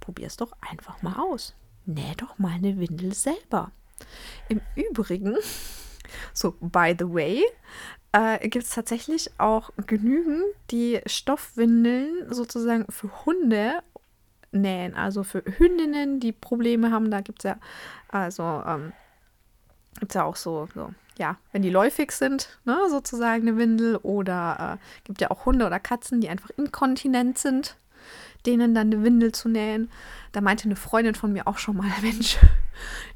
probier 0.00 0.28
es 0.28 0.38
doch 0.38 0.52
einfach 0.62 1.02
mal 1.02 1.16
aus. 1.20 1.54
Näh 1.88 2.14
doch 2.18 2.38
mal 2.38 2.52
eine 2.52 2.78
Windel 2.78 3.14
selber. 3.14 3.72
Im 4.50 4.60
Übrigen, 4.76 5.36
so 6.34 6.54
by 6.60 6.94
the 6.98 7.06
way, 7.06 7.42
äh, 8.12 8.46
gibt 8.48 8.66
es 8.66 8.70
tatsächlich 8.72 9.30
auch 9.38 9.70
genügend, 9.86 10.44
die 10.70 11.00
Stoffwindeln 11.06 12.30
sozusagen 12.30 12.84
für 12.90 13.24
Hunde 13.24 13.82
nähen. 14.52 14.94
Also 14.94 15.24
für 15.24 15.42
Hündinnen, 15.42 16.20
die 16.20 16.32
Probleme 16.32 16.90
haben. 16.90 17.10
Da 17.10 17.22
gibt 17.22 17.40
es 17.40 17.44
ja, 17.44 17.56
also, 18.08 18.62
ähm, 18.66 18.92
gibt 19.98 20.12
ja 20.14 20.24
auch 20.24 20.36
so, 20.36 20.68
so, 20.74 20.92
ja, 21.16 21.38
wenn 21.52 21.62
die 21.62 21.70
läufig 21.70 22.12
sind, 22.12 22.58
ne, 22.66 22.78
sozusagen 22.90 23.48
eine 23.48 23.56
Windel. 23.56 23.96
Oder 23.96 24.78
äh, 24.78 25.04
gibt 25.04 25.22
ja 25.22 25.30
auch 25.30 25.46
Hunde 25.46 25.66
oder 25.66 25.80
Katzen, 25.80 26.20
die 26.20 26.28
einfach 26.28 26.50
inkontinent 26.50 27.38
sind 27.38 27.78
denen 28.46 28.74
dann 28.74 28.92
eine 28.92 29.02
Windel 29.02 29.32
zu 29.32 29.48
nähen. 29.48 29.90
Da 30.32 30.40
meinte 30.40 30.64
eine 30.64 30.76
Freundin 30.76 31.14
von 31.14 31.32
mir 31.32 31.46
auch 31.46 31.58
schon 31.58 31.76
mal, 31.76 31.90
Mensch, 32.02 32.38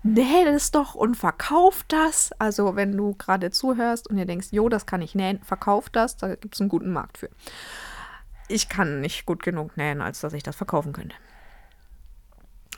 näh 0.02 0.44
das 0.44 0.70
doch 0.70 0.94
und 0.94 1.16
verkauf 1.16 1.84
das. 1.88 2.32
Also 2.38 2.76
wenn 2.76 2.96
du 2.96 3.14
gerade 3.14 3.50
zuhörst 3.50 4.08
und 4.08 4.16
dir 4.16 4.26
denkst, 4.26 4.48
jo, 4.50 4.68
das 4.68 4.86
kann 4.86 5.02
ich 5.02 5.14
nähen, 5.14 5.40
verkauf 5.42 5.90
das, 5.90 6.16
da 6.16 6.34
gibt 6.34 6.54
es 6.54 6.60
einen 6.60 6.70
guten 6.70 6.92
Markt 6.92 7.18
für. 7.18 7.30
Ich 8.48 8.68
kann 8.68 9.00
nicht 9.00 9.24
gut 9.24 9.42
genug 9.42 9.76
nähen, 9.76 10.00
als 10.00 10.20
dass 10.20 10.32
ich 10.32 10.42
das 10.42 10.56
verkaufen 10.56 10.92
könnte. 10.92 11.16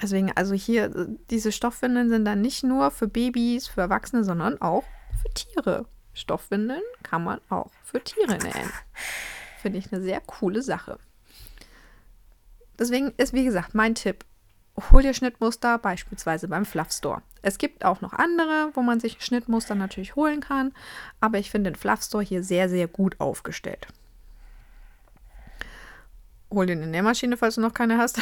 Deswegen, 0.02 0.32
also 0.32 0.54
hier, 0.54 1.08
diese 1.30 1.52
Stoffwindeln 1.52 2.10
sind 2.10 2.24
dann 2.24 2.40
nicht 2.40 2.64
nur 2.64 2.90
für 2.90 3.08
Babys, 3.08 3.68
für 3.68 3.80
Erwachsene, 3.80 4.24
sondern 4.24 4.60
auch 4.60 4.84
für 5.22 5.32
Tiere. 5.32 5.86
Stoffwindeln 6.12 6.82
kann 7.02 7.24
man 7.24 7.40
auch 7.48 7.70
für 7.82 8.02
Tiere 8.02 8.38
nähen. 8.38 8.70
Finde 9.60 9.78
ich 9.78 9.92
eine 9.92 10.02
sehr 10.02 10.20
coole 10.20 10.62
Sache. 10.62 10.98
Deswegen 12.78 13.12
ist, 13.16 13.32
wie 13.32 13.44
gesagt, 13.44 13.74
mein 13.74 13.94
Tipp, 13.94 14.24
hol 14.90 15.02
dir 15.02 15.14
Schnittmuster 15.14 15.78
beispielsweise 15.78 16.48
beim 16.48 16.64
Fluff 16.64 16.92
Store. 16.92 17.22
Es 17.42 17.58
gibt 17.58 17.84
auch 17.84 18.00
noch 18.00 18.12
andere, 18.12 18.70
wo 18.74 18.82
man 18.82 19.00
sich 19.00 19.24
Schnittmuster 19.24 19.74
natürlich 19.74 20.16
holen 20.16 20.40
kann, 20.40 20.72
aber 21.20 21.38
ich 21.38 21.50
finde 21.50 21.70
den 21.70 21.78
Fluff 21.78 22.02
Store 22.02 22.24
hier 22.24 22.42
sehr, 22.42 22.68
sehr 22.68 22.88
gut 22.88 23.20
aufgestellt. 23.20 23.86
Hol 26.50 26.66
dir 26.66 26.72
eine 26.72 26.86
Nähmaschine, 26.86 27.36
falls 27.36 27.56
du 27.56 27.60
noch 27.60 27.74
keine 27.74 27.98
hast. 27.98 28.20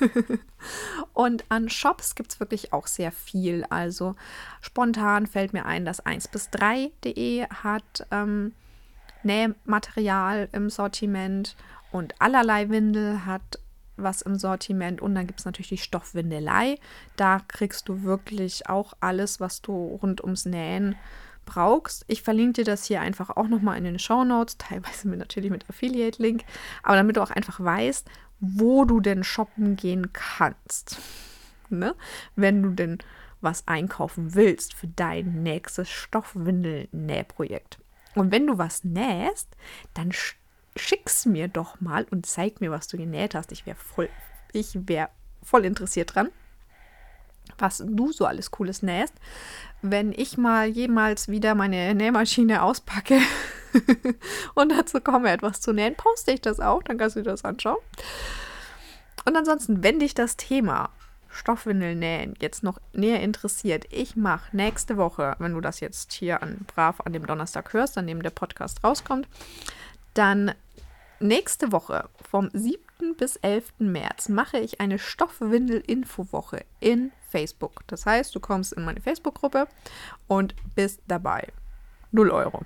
und 1.12 1.44
an 1.48 1.68
Shops 1.68 2.14
gibt 2.14 2.32
es 2.32 2.40
wirklich 2.40 2.72
auch 2.72 2.86
sehr 2.86 3.10
viel. 3.10 3.64
Also 3.68 4.14
spontan 4.60 5.26
fällt 5.26 5.52
mir 5.52 5.66
ein, 5.66 5.84
dass 5.84 6.00
1 6.00 6.28
bis 6.28 6.48
3.de 6.50 7.46
hat 7.48 8.06
ähm, 8.10 8.52
Nähmaterial 9.24 10.48
im 10.52 10.70
Sortiment 10.70 11.56
und 11.90 12.20
allerlei 12.20 12.68
Windel 12.68 13.24
hat 13.26 13.58
was 13.96 14.22
im 14.22 14.36
Sortiment 14.36 15.00
und 15.00 15.14
dann 15.14 15.26
gibt 15.26 15.40
es 15.40 15.46
natürlich 15.46 15.68
die 15.68 15.78
Stoffwindelei. 15.78 16.78
Da 17.16 17.40
kriegst 17.46 17.88
du 17.88 18.02
wirklich 18.02 18.68
auch 18.68 18.94
alles, 19.00 19.40
was 19.40 19.62
du 19.62 19.98
rund 20.02 20.22
ums 20.22 20.44
Nähen 20.44 20.96
brauchst. 21.44 22.04
Ich 22.08 22.22
verlinke 22.22 22.62
dir 22.62 22.64
das 22.64 22.86
hier 22.86 23.00
einfach 23.00 23.30
auch 23.30 23.48
nochmal 23.48 23.78
in 23.78 23.84
den 23.84 23.98
Show 23.98 24.24
Notes, 24.24 24.58
teilweise 24.58 25.08
mit, 25.08 25.18
natürlich 25.18 25.50
mit 25.50 25.68
Affiliate-Link, 25.68 26.44
aber 26.82 26.96
damit 26.96 27.16
du 27.16 27.22
auch 27.22 27.30
einfach 27.30 27.60
weißt, 27.60 28.08
wo 28.40 28.84
du 28.84 29.00
denn 29.00 29.24
shoppen 29.24 29.76
gehen 29.76 30.12
kannst. 30.12 30.98
Ne? 31.70 31.94
Wenn 32.36 32.62
du 32.62 32.70
denn 32.70 32.98
was 33.40 33.68
einkaufen 33.68 34.34
willst 34.34 34.74
für 34.74 34.88
dein 34.88 35.42
nächstes 35.42 35.90
Stoffwindel-Nähprojekt. 35.90 37.78
Und 38.14 38.32
wenn 38.32 38.46
du 38.46 38.58
was 38.58 38.84
nähst, 38.84 39.48
dann 39.92 40.12
schick's 40.76 41.26
mir 41.26 41.48
doch 41.48 41.80
mal 41.80 42.06
und 42.10 42.26
zeig 42.26 42.60
mir, 42.60 42.70
was 42.70 42.88
du 42.88 42.96
genäht 42.96 43.34
hast. 43.34 43.52
Ich 43.52 43.66
wäre 43.66 43.76
voll, 43.76 44.08
ich 44.52 44.88
wäre 44.88 45.08
voll 45.42 45.64
interessiert 45.64 46.14
dran, 46.14 46.30
was 47.58 47.82
du 47.86 48.12
so 48.12 48.26
alles 48.26 48.50
Cooles 48.50 48.82
nähst. 48.82 49.14
Wenn 49.82 50.12
ich 50.12 50.38
mal 50.38 50.66
jemals 50.66 51.28
wieder 51.28 51.54
meine 51.54 51.94
Nähmaschine 51.94 52.62
auspacke 52.62 53.18
und 54.54 54.72
dazu 54.72 55.00
komme, 55.00 55.30
etwas 55.30 55.60
zu 55.60 55.72
nähen, 55.72 55.94
poste 55.94 56.32
ich 56.32 56.40
das 56.40 56.60
auch, 56.60 56.82
dann 56.82 56.98
kannst 56.98 57.16
du 57.16 57.20
dir 57.20 57.30
das 57.30 57.44
anschauen. 57.44 57.78
Und 59.24 59.36
ansonsten, 59.36 59.82
wenn 59.82 60.00
dich 60.00 60.14
das 60.14 60.36
Thema 60.36 60.90
Stoffwindel 61.28 61.96
nähen 61.96 62.34
jetzt 62.40 62.62
noch 62.62 62.78
näher 62.92 63.20
interessiert, 63.20 63.86
ich 63.90 64.16
mache 64.16 64.56
nächste 64.56 64.96
Woche, 64.96 65.34
wenn 65.38 65.52
du 65.54 65.60
das 65.60 65.80
jetzt 65.80 66.12
hier 66.12 66.42
an, 66.42 66.64
brav 66.66 67.00
an 67.04 67.12
dem 67.12 67.26
Donnerstag 67.26 67.72
hörst, 67.72 67.98
an 67.98 68.06
dem 68.06 68.22
der 68.22 68.30
Podcast 68.30 68.84
rauskommt, 68.84 69.28
dann 70.14 70.54
nächste 71.20 71.72
Woche 71.72 72.08
vom 72.20 72.50
7. 72.52 73.16
bis 73.16 73.36
11. 73.36 73.74
März 73.78 74.28
mache 74.28 74.58
ich 74.58 74.80
eine 74.80 74.98
Stoffwindel-Infowoche 74.98 76.64
in 76.80 77.12
Facebook. 77.30 77.82
Das 77.86 78.06
heißt, 78.06 78.34
du 78.34 78.40
kommst 78.40 78.72
in 78.72 78.84
meine 78.84 79.00
Facebook-Gruppe 79.00 79.68
und 80.26 80.54
bist 80.74 81.00
dabei. 81.06 81.52
0 82.12 82.30
Euro. 82.30 82.62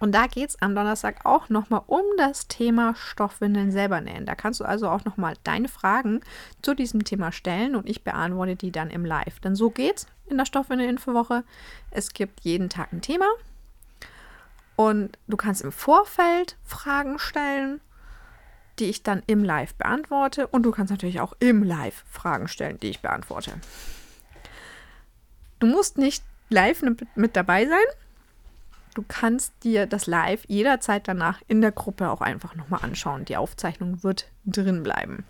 Und 0.00 0.12
da 0.12 0.26
geht 0.26 0.50
es 0.50 0.60
am 0.60 0.74
Donnerstag 0.74 1.24
auch 1.24 1.48
nochmal 1.48 1.82
um 1.86 2.02
das 2.18 2.48
Thema 2.48 2.94
Stoffwindeln 2.94 3.70
selber 3.70 4.00
nähen. 4.00 4.26
Da 4.26 4.34
kannst 4.34 4.60
du 4.60 4.64
also 4.64 4.88
auch 4.88 5.04
nochmal 5.04 5.34
deine 5.44 5.68
Fragen 5.68 6.20
zu 6.60 6.74
diesem 6.74 7.04
Thema 7.04 7.32
stellen 7.32 7.74
und 7.74 7.88
ich 7.88 8.04
beantworte 8.04 8.56
die 8.56 8.72
dann 8.72 8.90
im 8.90 9.04
Live. 9.04 9.40
Denn 9.40 9.54
so 9.54 9.70
geht's 9.70 10.06
in 10.26 10.36
der 10.36 10.44
Stoffwindel-Infowoche. 10.44 11.44
Es 11.90 12.12
gibt 12.12 12.40
jeden 12.40 12.68
Tag 12.68 12.92
ein 12.92 13.00
Thema 13.00 13.26
und 14.76 15.18
du 15.26 15.36
kannst 15.36 15.62
im 15.62 15.72
Vorfeld 15.72 16.56
Fragen 16.64 17.18
stellen, 17.18 17.80
die 18.78 18.86
ich 18.86 19.02
dann 19.02 19.22
im 19.26 19.44
Live 19.44 19.74
beantworte. 19.74 20.48
Und 20.48 20.64
du 20.64 20.72
kannst 20.72 20.90
natürlich 20.90 21.20
auch 21.20 21.34
im 21.38 21.62
Live 21.62 22.04
Fragen 22.10 22.48
stellen, 22.48 22.78
die 22.80 22.90
ich 22.90 23.00
beantworte. 23.00 23.52
Du 25.60 25.66
musst 25.66 25.96
nicht 25.96 26.24
live 26.48 26.82
mit 27.14 27.36
dabei 27.36 27.66
sein. 27.66 27.84
Du 28.94 29.04
kannst 29.06 29.52
dir 29.64 29.86
das 29.86 30.06
Live 30.06 30.44
jederzeit 30.46 31.08
danach 31.08 31.40
in 31.48 31.60
der 31.60 31.72
Gruppe 31.72 32.10
auch 32.10 32.20
einfach 32.20 32.54
nochmal 32.54 32.80
anschauen. 32.82 33.24
Die 33.24 33.36
Aufzeichnung 33.36 34.02
wird 34.02 34.30
drin 34.44 34.82
bleiben. 34.82 35.24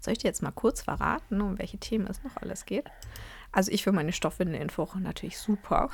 Soll 0.00 0.12
ich 0.12 0.18
dir 0.18 0.28
jetzt 0.28 0.42
mal 0.42 0.50
kurz 0.52 0.82
verraten, 0.82 1.40
um 1.40 1.58
welche 1.58 1.78
Themen 1.78 2.06
es 2.06 2.22
noch 2.24 2.36
alles 2.36 2.64
geht? 2.64 2.86
Also 3.52 3.70
ich 3.70 3.84
für 3.84 3.92
meine 3.92 4.12
Stoffwindel-Info 4.12 4.88
natürlich 4.98 5.38
super. 5.38 5.90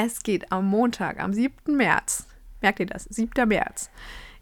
Es 0.00 0.22
geht 0.22 0.52
am 0.52 0.66
Montag, 0.66 1.18
am 1.18 1.32
7. 1.32 1.76
März, 1.76 2.28
merkt 2.60 2.78
ihr 2.78 2.86
das, 2.86 3.02
7. 3.06 3.48
März, 3.48 3.90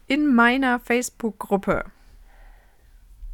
in 0.05 0.35
meiner 0.35 0.79
Facebook-Gruppe. 0.79 1.85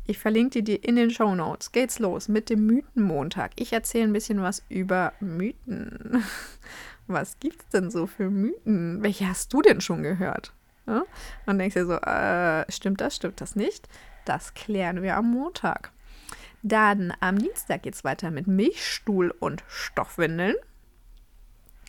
Ich 0.08 0.20
verlinke 0.20 0.64
dir 0.64 0.82
in 0.86 0.96
den 0.96 1.10
Show 1.10 1.36
Notes. 1.36 1.74
Geht's 1.74 2.00
los 2.00 2.30
mit 2.30 2.50
dem 2.50 2.66
Mythenmontag. 2.66 3.52
Ich 3.58 3.74
erzähle 3.74 4.06
ein 4.06 4.14
bisschen 4.14 4.42
was 4.42 4.64
über 4.70 5.12
Mythen. 5.20 6.24
Was 7.08 7.40
gibt's 7.42 7.68
denn 7.74 7.92
so 7.92 8.08
für 8.08 8.30
Mythen? 8.30 9.04
Welche 9.04 9.28
hast 9.28 9.52
du 9.52 9.62
denn 9.62 9.82
schon 9.82 10.02
gehört? 10.02 10.54
Ja? 10.88 11.04
Und 11.46 11.60
denkst 11.60 11.74
dir 11.74 11.86
so, 11.86 11.98
äh, 11.98 12.72
stimmt 12.72 13.02
das, 13.02 13.18
stimmt 13.18 13.42
das 13.42 13.58
nicht? 13.58 13.90
Das 14.24 14.54
klären 14.54 15.02
wir 15.02 15.18
am 15.18 15.30
Montag. 15.30 15.92
Dann 16.62 17.14
am 17.20 17.38
Dienstag 17.38 17.84
geht 17.84 17.96
es 17.96 18.06
weiter 18.06 18.32
mit 18.32 18.48
Milchstuhl 18.48 19.36
und 19.42 19.66
Stoffwindeln. 19.68 20.56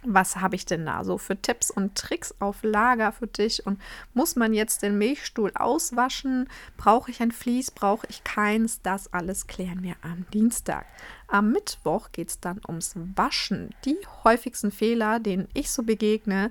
Was 0.07 0.37
habe 0.37 0.57
ich 0.57 0.67
denn 0.67 0.87
da 0.87 1.05
so 1.05 1.19
für 1.19 1.41
Tipps 1.41 1.71
und 1.71 1.95
Tricks 1.95 2.35
auf 2.39 2.63
Lager 2.63 3.13
für 3.13 3.27
dich? 3.27 3.67
Und 3.67 3.81
muss 4.13 4.37
man 4.37 4.53
jetzt 4.53 4.83
den 4.83 4.99
Milchstuhl 4.99 5.53
auswaschen? 5.55 6.49
Brauche 6.77 7.11
ich 7.11 7.21
ein 7.21 7.33
Vlies? 7.33 7.71
Brauche 7.71 8.07
ich 8.09 8.25
keins? 8.25 8.83
Das 8.83 9.13
alles 9.13 9.47
klären 9.47 9.83
wir 9.83 9.97
am 10.03 10.27
Dienstag. 10.33 10.87
Am 11.29 11.53
Mittwoch 11.53 12.13
geht 12.13 12.29
es 12.31 12.41
dann 12.41 12.61
ums 12.67 12.95
Waschen. 13.17 13.75
Die 13.85 13.99
häufigsten 14.25 14.71
Fehler, 14.71 15.21
denen 15.21 15.49
ich 15.55 15.71
so 15.71 15.83
begegne, 15.83 16.51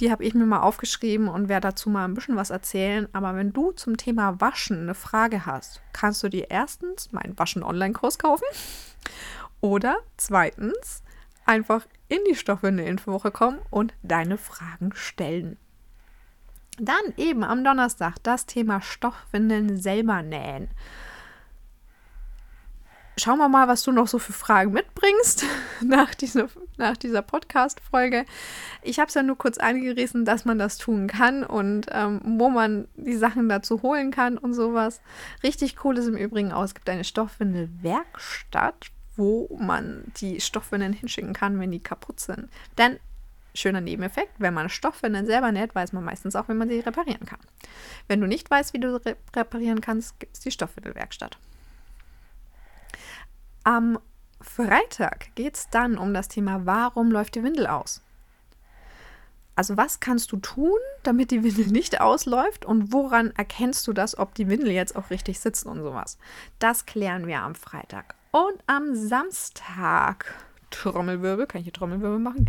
die 0.00 0.10
habe 0.10 0.24
ich 0.24 0.34
mir 0.34 0.46
mal 0.46 0.60
aufgeschrieben 0.60 1.28
und 1.28 1.48
werde 1.48 1.68
dazu 1.68 1.88
mal 1.88 2.04
ein 2.04 2.14
bisschen 2.14 2.36
was 2.36 2.50
erzählen. 2.50 3.08
Aber 3.12 3.36
wenn 3.36 3.52
du 3.52 3.70
zum 3.72 3.96
Thema 3.96 4.40
Waschen 4.40 4.80
eine 4.80 4.94
Frage 4.94 5.46
hast, 5.46 5.82
kannst 5.92 6.22
du 6.22 6.28
dir 6.28 6.50
erstens 6.50 7.12
meinen 7.12 7.38
Waschen-Online-Kurs 7.38 8.18
kaufen 8.18 8.46
oder 9.60 9.98
zweitens 10.16 11.03
einfach 11.46 11.86
in 12.08 12.18
die 12.28 12.34
Stoffwindel-Infowoche 12.34 13.30
kommen 13.30 13.58
und 13.70 13.94
deine 14.02 14.38
Fragen 14.38 14.92
stellen. 14.94 15.56
Dann 16.78 17.14
eben 17.16 17.44
am 17.44 17.62
Donnerstag 17.62 18.16
das 18.22 18.46
Thema 18.46 18.80
Stoffwindeln 18.80 19.76
selber 19.76 20.22
nähen. 20.22 20.68
Schauen 23.16 23.38
wir 23.38 23.48
mal, 23.48 23.68
was 23.68 23.84
du 23.84 23.92
noch 23.92 24.08
so 24.08 24.18
für 24.18 24.32
Fragen 24.32 24.72
mitbringst 24.72 25.44
nach 25.84 26.16
dieser, 26.16 26.48
nach 26.78 26.96
dieser 26.96 27.22
Podcast-Folge. 27.22 28.24
Ich 28.82 28.98
habe 28.98 29.06
es 29.06 29.14
ja 29.14 29.22
nur 29.22 29.38
kurz 29.38 29.58
angerissen, 29.58 30.24
dass 30.24 30.44
man 30.44 30.58
das 30.58 30.78
tun 30.78 31.06
kann 31.06 31.44
und 31.44 31.86
ähm, 31.92 32.20
wo 32.24 32.50
man 32.50 32.88
die 32.96 33.16
Sachen 33.16 33.48
dazu 33.48 33.82
holen 33.82 34.10
kann 34.10 34.36
und 34.36 34.52
sowas. 34.52 35.00
Richtig 35.44 35.84
cool 35.84 35.96
ist 35.96 36.08
im 36.08 36.16
Übrigen 36.16 36.50
auch, 36.50 36.64
es 36.64 36.74
gibt 36.74 36.90
eine 36.90 37.04
Stoffwindel-Werkstatt, 37.04 38.90
wo 39.16 39.56
man 39.60 40.04
die 40.16 40.40
Stoffwindeln 40.40 40.92
hinschicken 40.92 41.32
kann, 41.32 41.60
wenn 41.60 41.70
die 41.70 41.80
kaputt 41.80 42.20
sind. 42.20 42.48
Denn 42.78 42.98
schöner 43.54 43.80
Nebeneffekt, 43.80 44.32
wenn 44.38 44.54
man 44.54 44.68
Stoffwindeln 44.68 45.26
selber 45.26 45.52
näht, 45.52 45.74
weiß 45.74 45.92
man 45.92 46.04
meistens 46.04 46.36
auch, 46.36 46.48
wie 46.48 46.54
man 46.54 46.68
sie 46.68 46.80
reparieren 46.80 47.26
kann. 47.26 47.38
Wenn 48.08 48.20
du 48.20 48.26
nicht 48.26 48.50
weißt, 48.50 48.72
wie 48.72 48.80
du 48.80 49.04
re 49.04 49.16
reparieren 49.34 49.80
kannst, 49.80 50.18
gibt 50.18 50.34
es 50.36 50.40
die 50.40 50.50
Stoffwindelwerkstatt. 50.50 51.38
Am 53.62 53.98
Freitag 54.40 55.34
geht 55.36 55.54
es 55.54 55.70
dann 55.70 55.96
um 55.96 56.12
das 56.12 56.28
Thema, 56.28 56.66
warum 56.66 57.10
läuft 57.10 57.34
die 57.34 57.42
Windel 57.42 57.66
aus? 57.66 58.02
Also 59.56 59.76
was 59.76 60.00
kannst 60.00 60.32
du 60.32 60.36
tun, 60.38 60.78
damit 61.04 61.30
die 61.30 61.44
Windel 61.44 61.68
nicht 61.68 62.00
ausläuft 62.00 62.64
und 62.64 62.92
woran 62.92 63.30
erkennst 63.36 63.86
du 63.86 63.92
das, 63.92 64.18
ob 64.18 64.34
die 64.34 64.48
Windel 64.48 64.72
jetzt 64.72 64.96
auch 64.96 65.10
richtig 65.10 65.38
sitzt 65.38 65.64
und 65.64 65.80
sowas? 65.80 66.18
Das 66.58 66.86
klären 66.86 67.28
wir 67.28 67.38
am 67.38 67.54
Freitag. 67.54 68.16
Und 68.34 68.64
am 68.66 68.96
Samstag, 68.96 70.34
Trommelwirbel, 70.70 71.46
kann 71.46 71.60
ich 71.60 71.66
hier 71.66 71.72
Trommelwirbel 71.72 72.18
machen? 72.18 72.44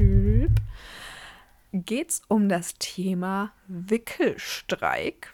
Geht 1.73 2.09
es 2.09 2.23
um 2.27 2.49
das 2.49 2.73
Thema 2.79 3.51
Wickelstreik. 3.67 5.31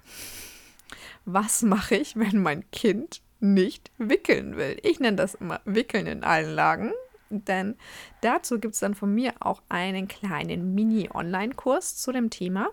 Was 1.24 1.62
mache 1.62 1.96
ich, 1.96 2.18
wenn 2.18 2.44
mein 2.44 2.70
Kind 2.72 3.22
nicht 3.40 3.92
wickeln 3.98 4.58
will? 4.58 4.78
Ich 4.84 5.00
nenne 5.00 5.16
das 5.16 5.36
immer 5.36 5.62
Wickeln 5.64 6.06
in 6.06 6.26
allen 6.26 6.54
Lagen. 6.54 6.92
Denn 7.30 7.78
dazu 8.20 8.60
gibt 8.60 8.74
es 8.74 8.82
dann 8.82 8.94
von 8.94 9.16
mir 9.16 9.32
auch 9.40 9.62
einen 9.70 10.10
kleinen 10.10 10.76
Mini-Online-Kurs 10.76 11.96
zu 11.96 12.12
dem 12.12 12.30
Thema. 12.30 12.68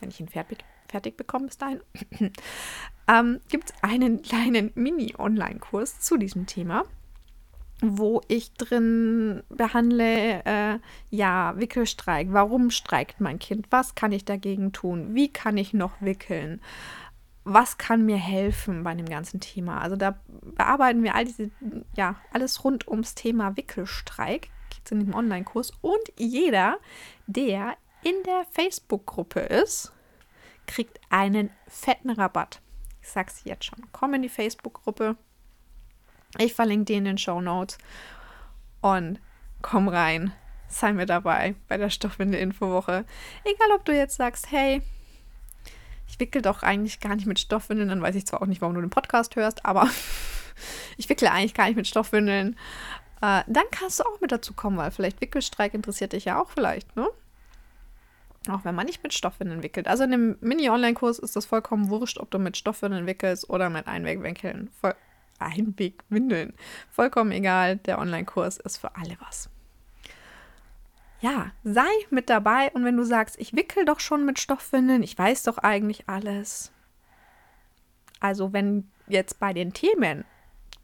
Wenn 0.00 0.08
ich 0.08 0.20
ihn 0.20 0.28
fertig, 0.28 0.64
fertig 0.94 1.16
bekomme 1.16 1.46
bis 1.46 1.58
dahin. 1.58 1.80
ähm, 3.08 3.40
gibt 3.48 3.70
es 3.70 3.82
einen 3.82 4.22
kleinen 4.22 4.70
Mini-Online-Kurs 4.76 5.98
zu 5.98 6.16
diesem 6.16 6.46
Thema 6.46 6.84
wo 7.80 8.22
ich 8.28 8.54
drin 8.54 9.42
behandle, 9.50 10.44
äh, 10.44 10.78
ja, 11.10 11.54
Wickelstreik. 11.58 12.28
Warum 12.30 12.70
streikt 12.70 13.20
mein 13.20 13.38
Kind? 13.38 13.66
Was 13.70 13.94
kann 13.94 14.12
ich 14.12 14.24
dagegen 14.24 14.72
tun? 14.72 15.14
Wie 15.14 15.30
kann 15.30 15.58
ich 15.58 15.74
noch 15.74 16.00
wickeln? 16.00 16.62
Was 17.42 17.76
kann 17.76 18.06
mir 18.06 18.16
helfen 18.16 18.84
bei 18.84 18.94
dem 18.94 19.06
ganzen 19.06 19.40
Thema? 19.40 19.80
Also 19.80 19.96
da 19.96 20.18
bearbeiten 20.56 21.02
wir 21.02 21.14
all 21.14 21.26
diese, 21.26 21.50
ja, 21.94 22.16
alles 22.32 22.64
rund 22.64 22.88
ums 22.88 23.16
Thema 23.16 23.56
Wickelstreik. 23.56 24.48
Gibt 24.70 24.86
es 24.86 24.92
in 24.92 25.00
dem 25.00 25.14
Online-Kurs. 25.14 25.72
Und 25.82 26.04
jeder, 26.16 26.78
der 27.26 27.76
in 28.02 28.14
der 28.24 28.46
Facebook-Gruppe 28.52 29.40
ist, 29.40 29.92
kriegt 30.66 31.00
einen 31.10 31.50
fetten 31.68 32.10
Rabatt. 32.10 32.60
Ich 33.02 33.08
sag's 33.08 33.42
jetzt 33.44 33.64
schon. 33.64 33.86
Komm 33.92 34.14
in 34.14 34.22
die 34.22 34.28
Facebook-Gruppe 34.28 35.16
ich 36.38 36.54
verlinke 36.54 36.86
die 36.86 36.94
in 36.94 37.04
den 37.04 37.18
Show 37.18 37.40
Notes. 37.40 37.78
Und 38.80 39.20
komm 39.62 39.88
rein. 39.88 40.32
Sei 40.68 40.92
mir 40.92 41.06
dabei 41.06 41.54
bei 41.68 41.76
der 41.76 41.90
Stoffwindel-Infowoche. 41.90 43.04
Egal, 43.44 43.68
ob 43.74 43.84
du 43.84 43.96
jetzt 43.96 44.16
sagst, 44.16 44.50
hey, 44.50 44.82
ich 46.08 46.18
wickel 46.18 46.42
doch 46.42 46.62
eigentlich 46.62 47.00
gar 47.00 47.14
nicht 47.14 47.26
mit 47.26 47.38
Stoffwindeln, 47.38 47.88
dann 47.88 48.02
weiß 48.02 48.16
ich 48.16 48.26
zwar 48.26 48.42
auch 48.42 48.46
nicht, 48.46 48.60
warum 48.60 48.74
du 48.74 48.80
den 48.80 48.90
Podcast 48.90 49.36
hörst, 49.36 49.64
aber 49.64 49.88
ich 50.96 51.08
wickle 51.08 51.30
eigentlich 51.30 51.54
gar 51.54 51.66
nicht 51.66 51.76
mit 51.76 51.86
Stoffwindeln. 51.86 52.58
Äh, 53.22 53.42
dann 53.46 53.64
kannst 53.70 54.00
du 54.00 54.04
auch 54.04 54.20
mit 54.20 54.32
dazu 54.32 54.52
kommen, 54.52 54.76
weil 54.76 54.90
vielleicht 54.90 55.20
Wickelstreik 55.20 55.74
interessiert 55.74 56.12
dich 56.12 56.24
ja 56.24 56.42
auch 56.42 56.50
vielleicht, 56.50 56.96
ne? 56.96 57.08
Auch 58.50 58.64
wenn 58.64 58.74
man 58.74 58.86
nicht 58.86 59.02
mit 59.02 59.14
Stoffwindeln 59.14 59.62
wickelt. 59.62 59.88
Also 59.88 60.04
in 60.04 60.10
dem 60.10 60.36
Mini-Online-Kurs 60.40 61.18
ist 61.18 61.34
das 61.34 61.46
vollkommen 61.46 61.88
wurscht, 61.88 62.18
ob 62.18 62.30
du 62.30 62.38
mit 62.38 62.56
Stoffwindeln 62.56 63.06
wickelst 63.06 63.48
oder 63.48 63.70
mit 63.70 63.86
Einwegwickeln. 63.86 64.70
Voll, 64.80 64.94
Einwegwindeln. 65.38 66.52
Vollkommen 66.90 67.32
egal, 67.32 67.76
der 67.76 67.98
Online-Kurs 67.98 68.58
ist 68.58 68.78
für 68.78 68.94
alle 68.96 69.16
was. 69.20 69.48
Ja, 71.20 71.52
sei 71.62 71.88
mit 72.10 72.28
dabei 72.28 72.70
und 72.72 72.84
wenn 72.84 72.98
du 72.98 73.04
sagst, 73.04 73.38
ich 73.38 73.56
wickel 73.56 73.86
doch 73.86 74.00
schon 74.00 74.26
mit 74.26 74.38
Stoffwindeln, 74.38 75.02
ich 75.02 75.16
weiß 75.16 75.44
doch 75.44 75.56
eigentlich 75.56 76.06
alles. 76.06 76.70
Also 78.20 78.52
wenn 78.52 78.90
jetzt 79.06 79.40
bei 79.40 79.54
den 79.54 79.72
Themen 79.72 80.24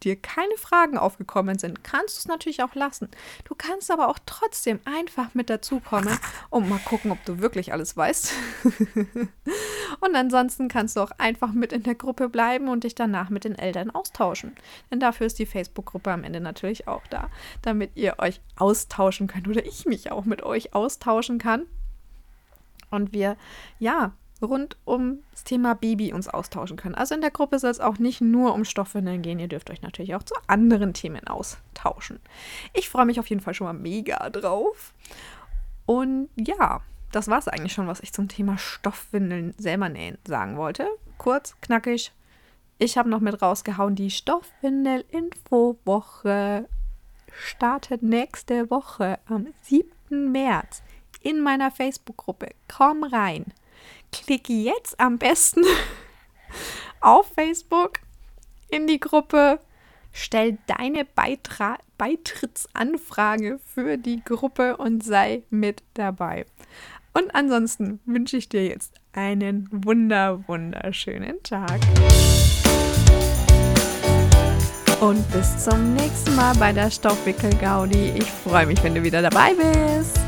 dir 0.03 0.17
keine 0.17 0.57
Fragen 0.57 0.99
aufgekommen 0.99 1.59
sind, 1.59 1.85
kannst 1.85 2.17
du 2.17 2.19
es 2.21 2.29
natürlich 2.29 2.63
auch 2.63 2.75
lassen. 2.75 3.09
Du 3.45 3.55
kannst 3.55 3.91
aber 3.91 4.09
auch 4.09 4.19
trotzdem 4.27 4.81
einfach 4.85 5.35
mit 5.35 5.51
dazukommen 5.51 6.19
und 6.51 6.69
mal 6.69 6.81
gucken, 6.85 7.11
ob 7.11 7.25
du 7.25 7.41
wirklich 7.41 7.73
alles 7.73 7.97
weißt. 7.97 8.33
und 10.01 10.15
ansonsten 10.15 10.69
kannst 10.69 10.97
du 10.97 11.01
auch 11.01 11.13
einfach 11.19 11.53
mit 11.53 11.73
in 11.73 11.83
der 11.83 11.95
Gruppe 11.95 12.29
bleiben 12.29 12.69
und 12.69 12.85
dich 12.85 12.95
danach 12.95 13.31
mit 13.31 13.45
den 13.45 13.59
Eltern 13.59 13.91
austauschen. 13.91 14.55
Denn 14.91 15.01
dafür 15.01 15.27
ist 15.27 15.39
die 15.39 15.47
Facebook-Gruppe 15.47 16.11
am 16.11 16.25
Ende 16.25 16.41
natürlich 16.41 16.89
auch 16.89 17.07
da, 17.09 17.31
damit 17.63 17.93
ihr 17.97 18.17
euch 18.19 18.41
austauschen 18.57 19.27
könnt 19.27 19.49
oder 19.49 19.65
ich 19.65 19.87
mich 19.87 20.11
auch 20.11 20.25
mit 20.25 20.43
euch 20.43 20.75
austauschen 20.75 21.39
kann. 21.39 21.67
Und 22.91 23.13
wir, 23.13 23.37
ja, 23.79 24.13
rund 24.43 24.77
um 24.85 25.19
das 25.33 25.45
Thema 25.45 25.75
Baby 25.75 26.13
uns 26.13 26.29
austauschen 26.29 26.77
können. 26.77 26.95
Also 26.95 27.15
in 27.15 27.21
der 27.21 27.31
Gruppe 27.31 27.59
soll 27.59 27.71
es 27.71 27.81
auch 27.81 27.99
nicht 27.99 28.21
nur 28.21 28.55
um 28.55 28.65
Stoffwindeln 28.65 29.23
gehen. 29.23 29.39
Ihr 29.39 29.49
dürft 29.49 29.71
euch 29.71 29.83
natürlich 29.83 30.15
auch 30.15 30.23
zu 30.23 30.35
anderen 30.47 30.95
Themen 30.95 31.27
austauschen. 31.27 32.21
Ich 32.73 32.89
freue 32.89 33.07
mich 33.07 33.21
auf 33.21 33.27
jeden 33.27 33.43
Fall 33.43 33.55
schon 33.55 33.67
mal 33.67 33.73
mega 33.73 34.31
drauf. 34.31 34.95
Und 35.87 36.29
ja, 36.37 36.81
das 37.13 37.29
war 37.29 37.39
es 37.39 37.49
eigentlich 37.49 37.73
schon, 37.73 37.87
was 37.87 38.01
ich 38.01 38.13
zum 38.13 38.29
Thema 38.29 38.59
Stoffwindeln 38.59 39.55
selber 39.59 39.89
nähen 39.89 40.19
sagen 40.27 40.57
wollte. 40.57 40.89
Kurz, 41.19 41.57
knackig. 41.61 42.13
Ich 42.79 42.97
habe 42.97 43.11
noch 43.11 43.21
mit 43.21 43.43
rausgehauen, 43.43 43.95
die 43.95 44.11
Stoffwindel-Info-Woche 44.11 46.67
startet 47.31 48.03
nächste 48.03 48.71
Woche 48.71 49.19
am 49.27 49.49
7. 49.63 50.33
März 50.33 50.83
in 51.21 51.41
meiner 51.41 51.71
Facebook-Gruppe. 51.71 52.49
Komm 52.69 53.05
rein 53.05 53.53
klick 54.13 54.49
jetzt 54.49 54.99
am 54.99 55.19
besten 55.19 55.63
auf 57.01 57.31
Facebook 57.35 58.01
in 58.69 58.87
die 58.87 59.01
Gruppe, 59.01 59.61
stell 60.13 60.59
deine 60.67 61.05
Beitra 61.05 61.79
Beitrittsanfrage 61.99 63.61
für 63.75 63.99
die 63.99 64.25
Gruppe 64.25 64.79
und 64.79 65.05
sei 65.05 65.43
mit 65.51 65.83
dabei. 65.93 66.47
Und 67.13 67.35
ansonsten 67.35 68.01
wünsche 68.07 68.39
ich 68.39 68.49
dir 68.49 68.65
jetzt 68.65 68.95
einen 69.13 69.69
wunder, 69.71 70.43
wunderschönen 70.49 71.43
Tag. 71.43 71.81
Und 75.01 75.31
bis 75.33 75.65
zum 75.65 75.95
nächsten 75.95 76.37
Mal 76.37 76.55
bei 76.57 76.73
der 76.73 76.91
Stoffwickel 76.91 77.55
Gaudi. 77.57 78.13
Ich 78.17 78.31
freue 78.31 78.67
mich, 78.67 78.83
wenn 78.83 78.95
du 78.95 79.03
wieder 79.03 79.23
dabei 79.23 79.55
bist. 79.55 80.19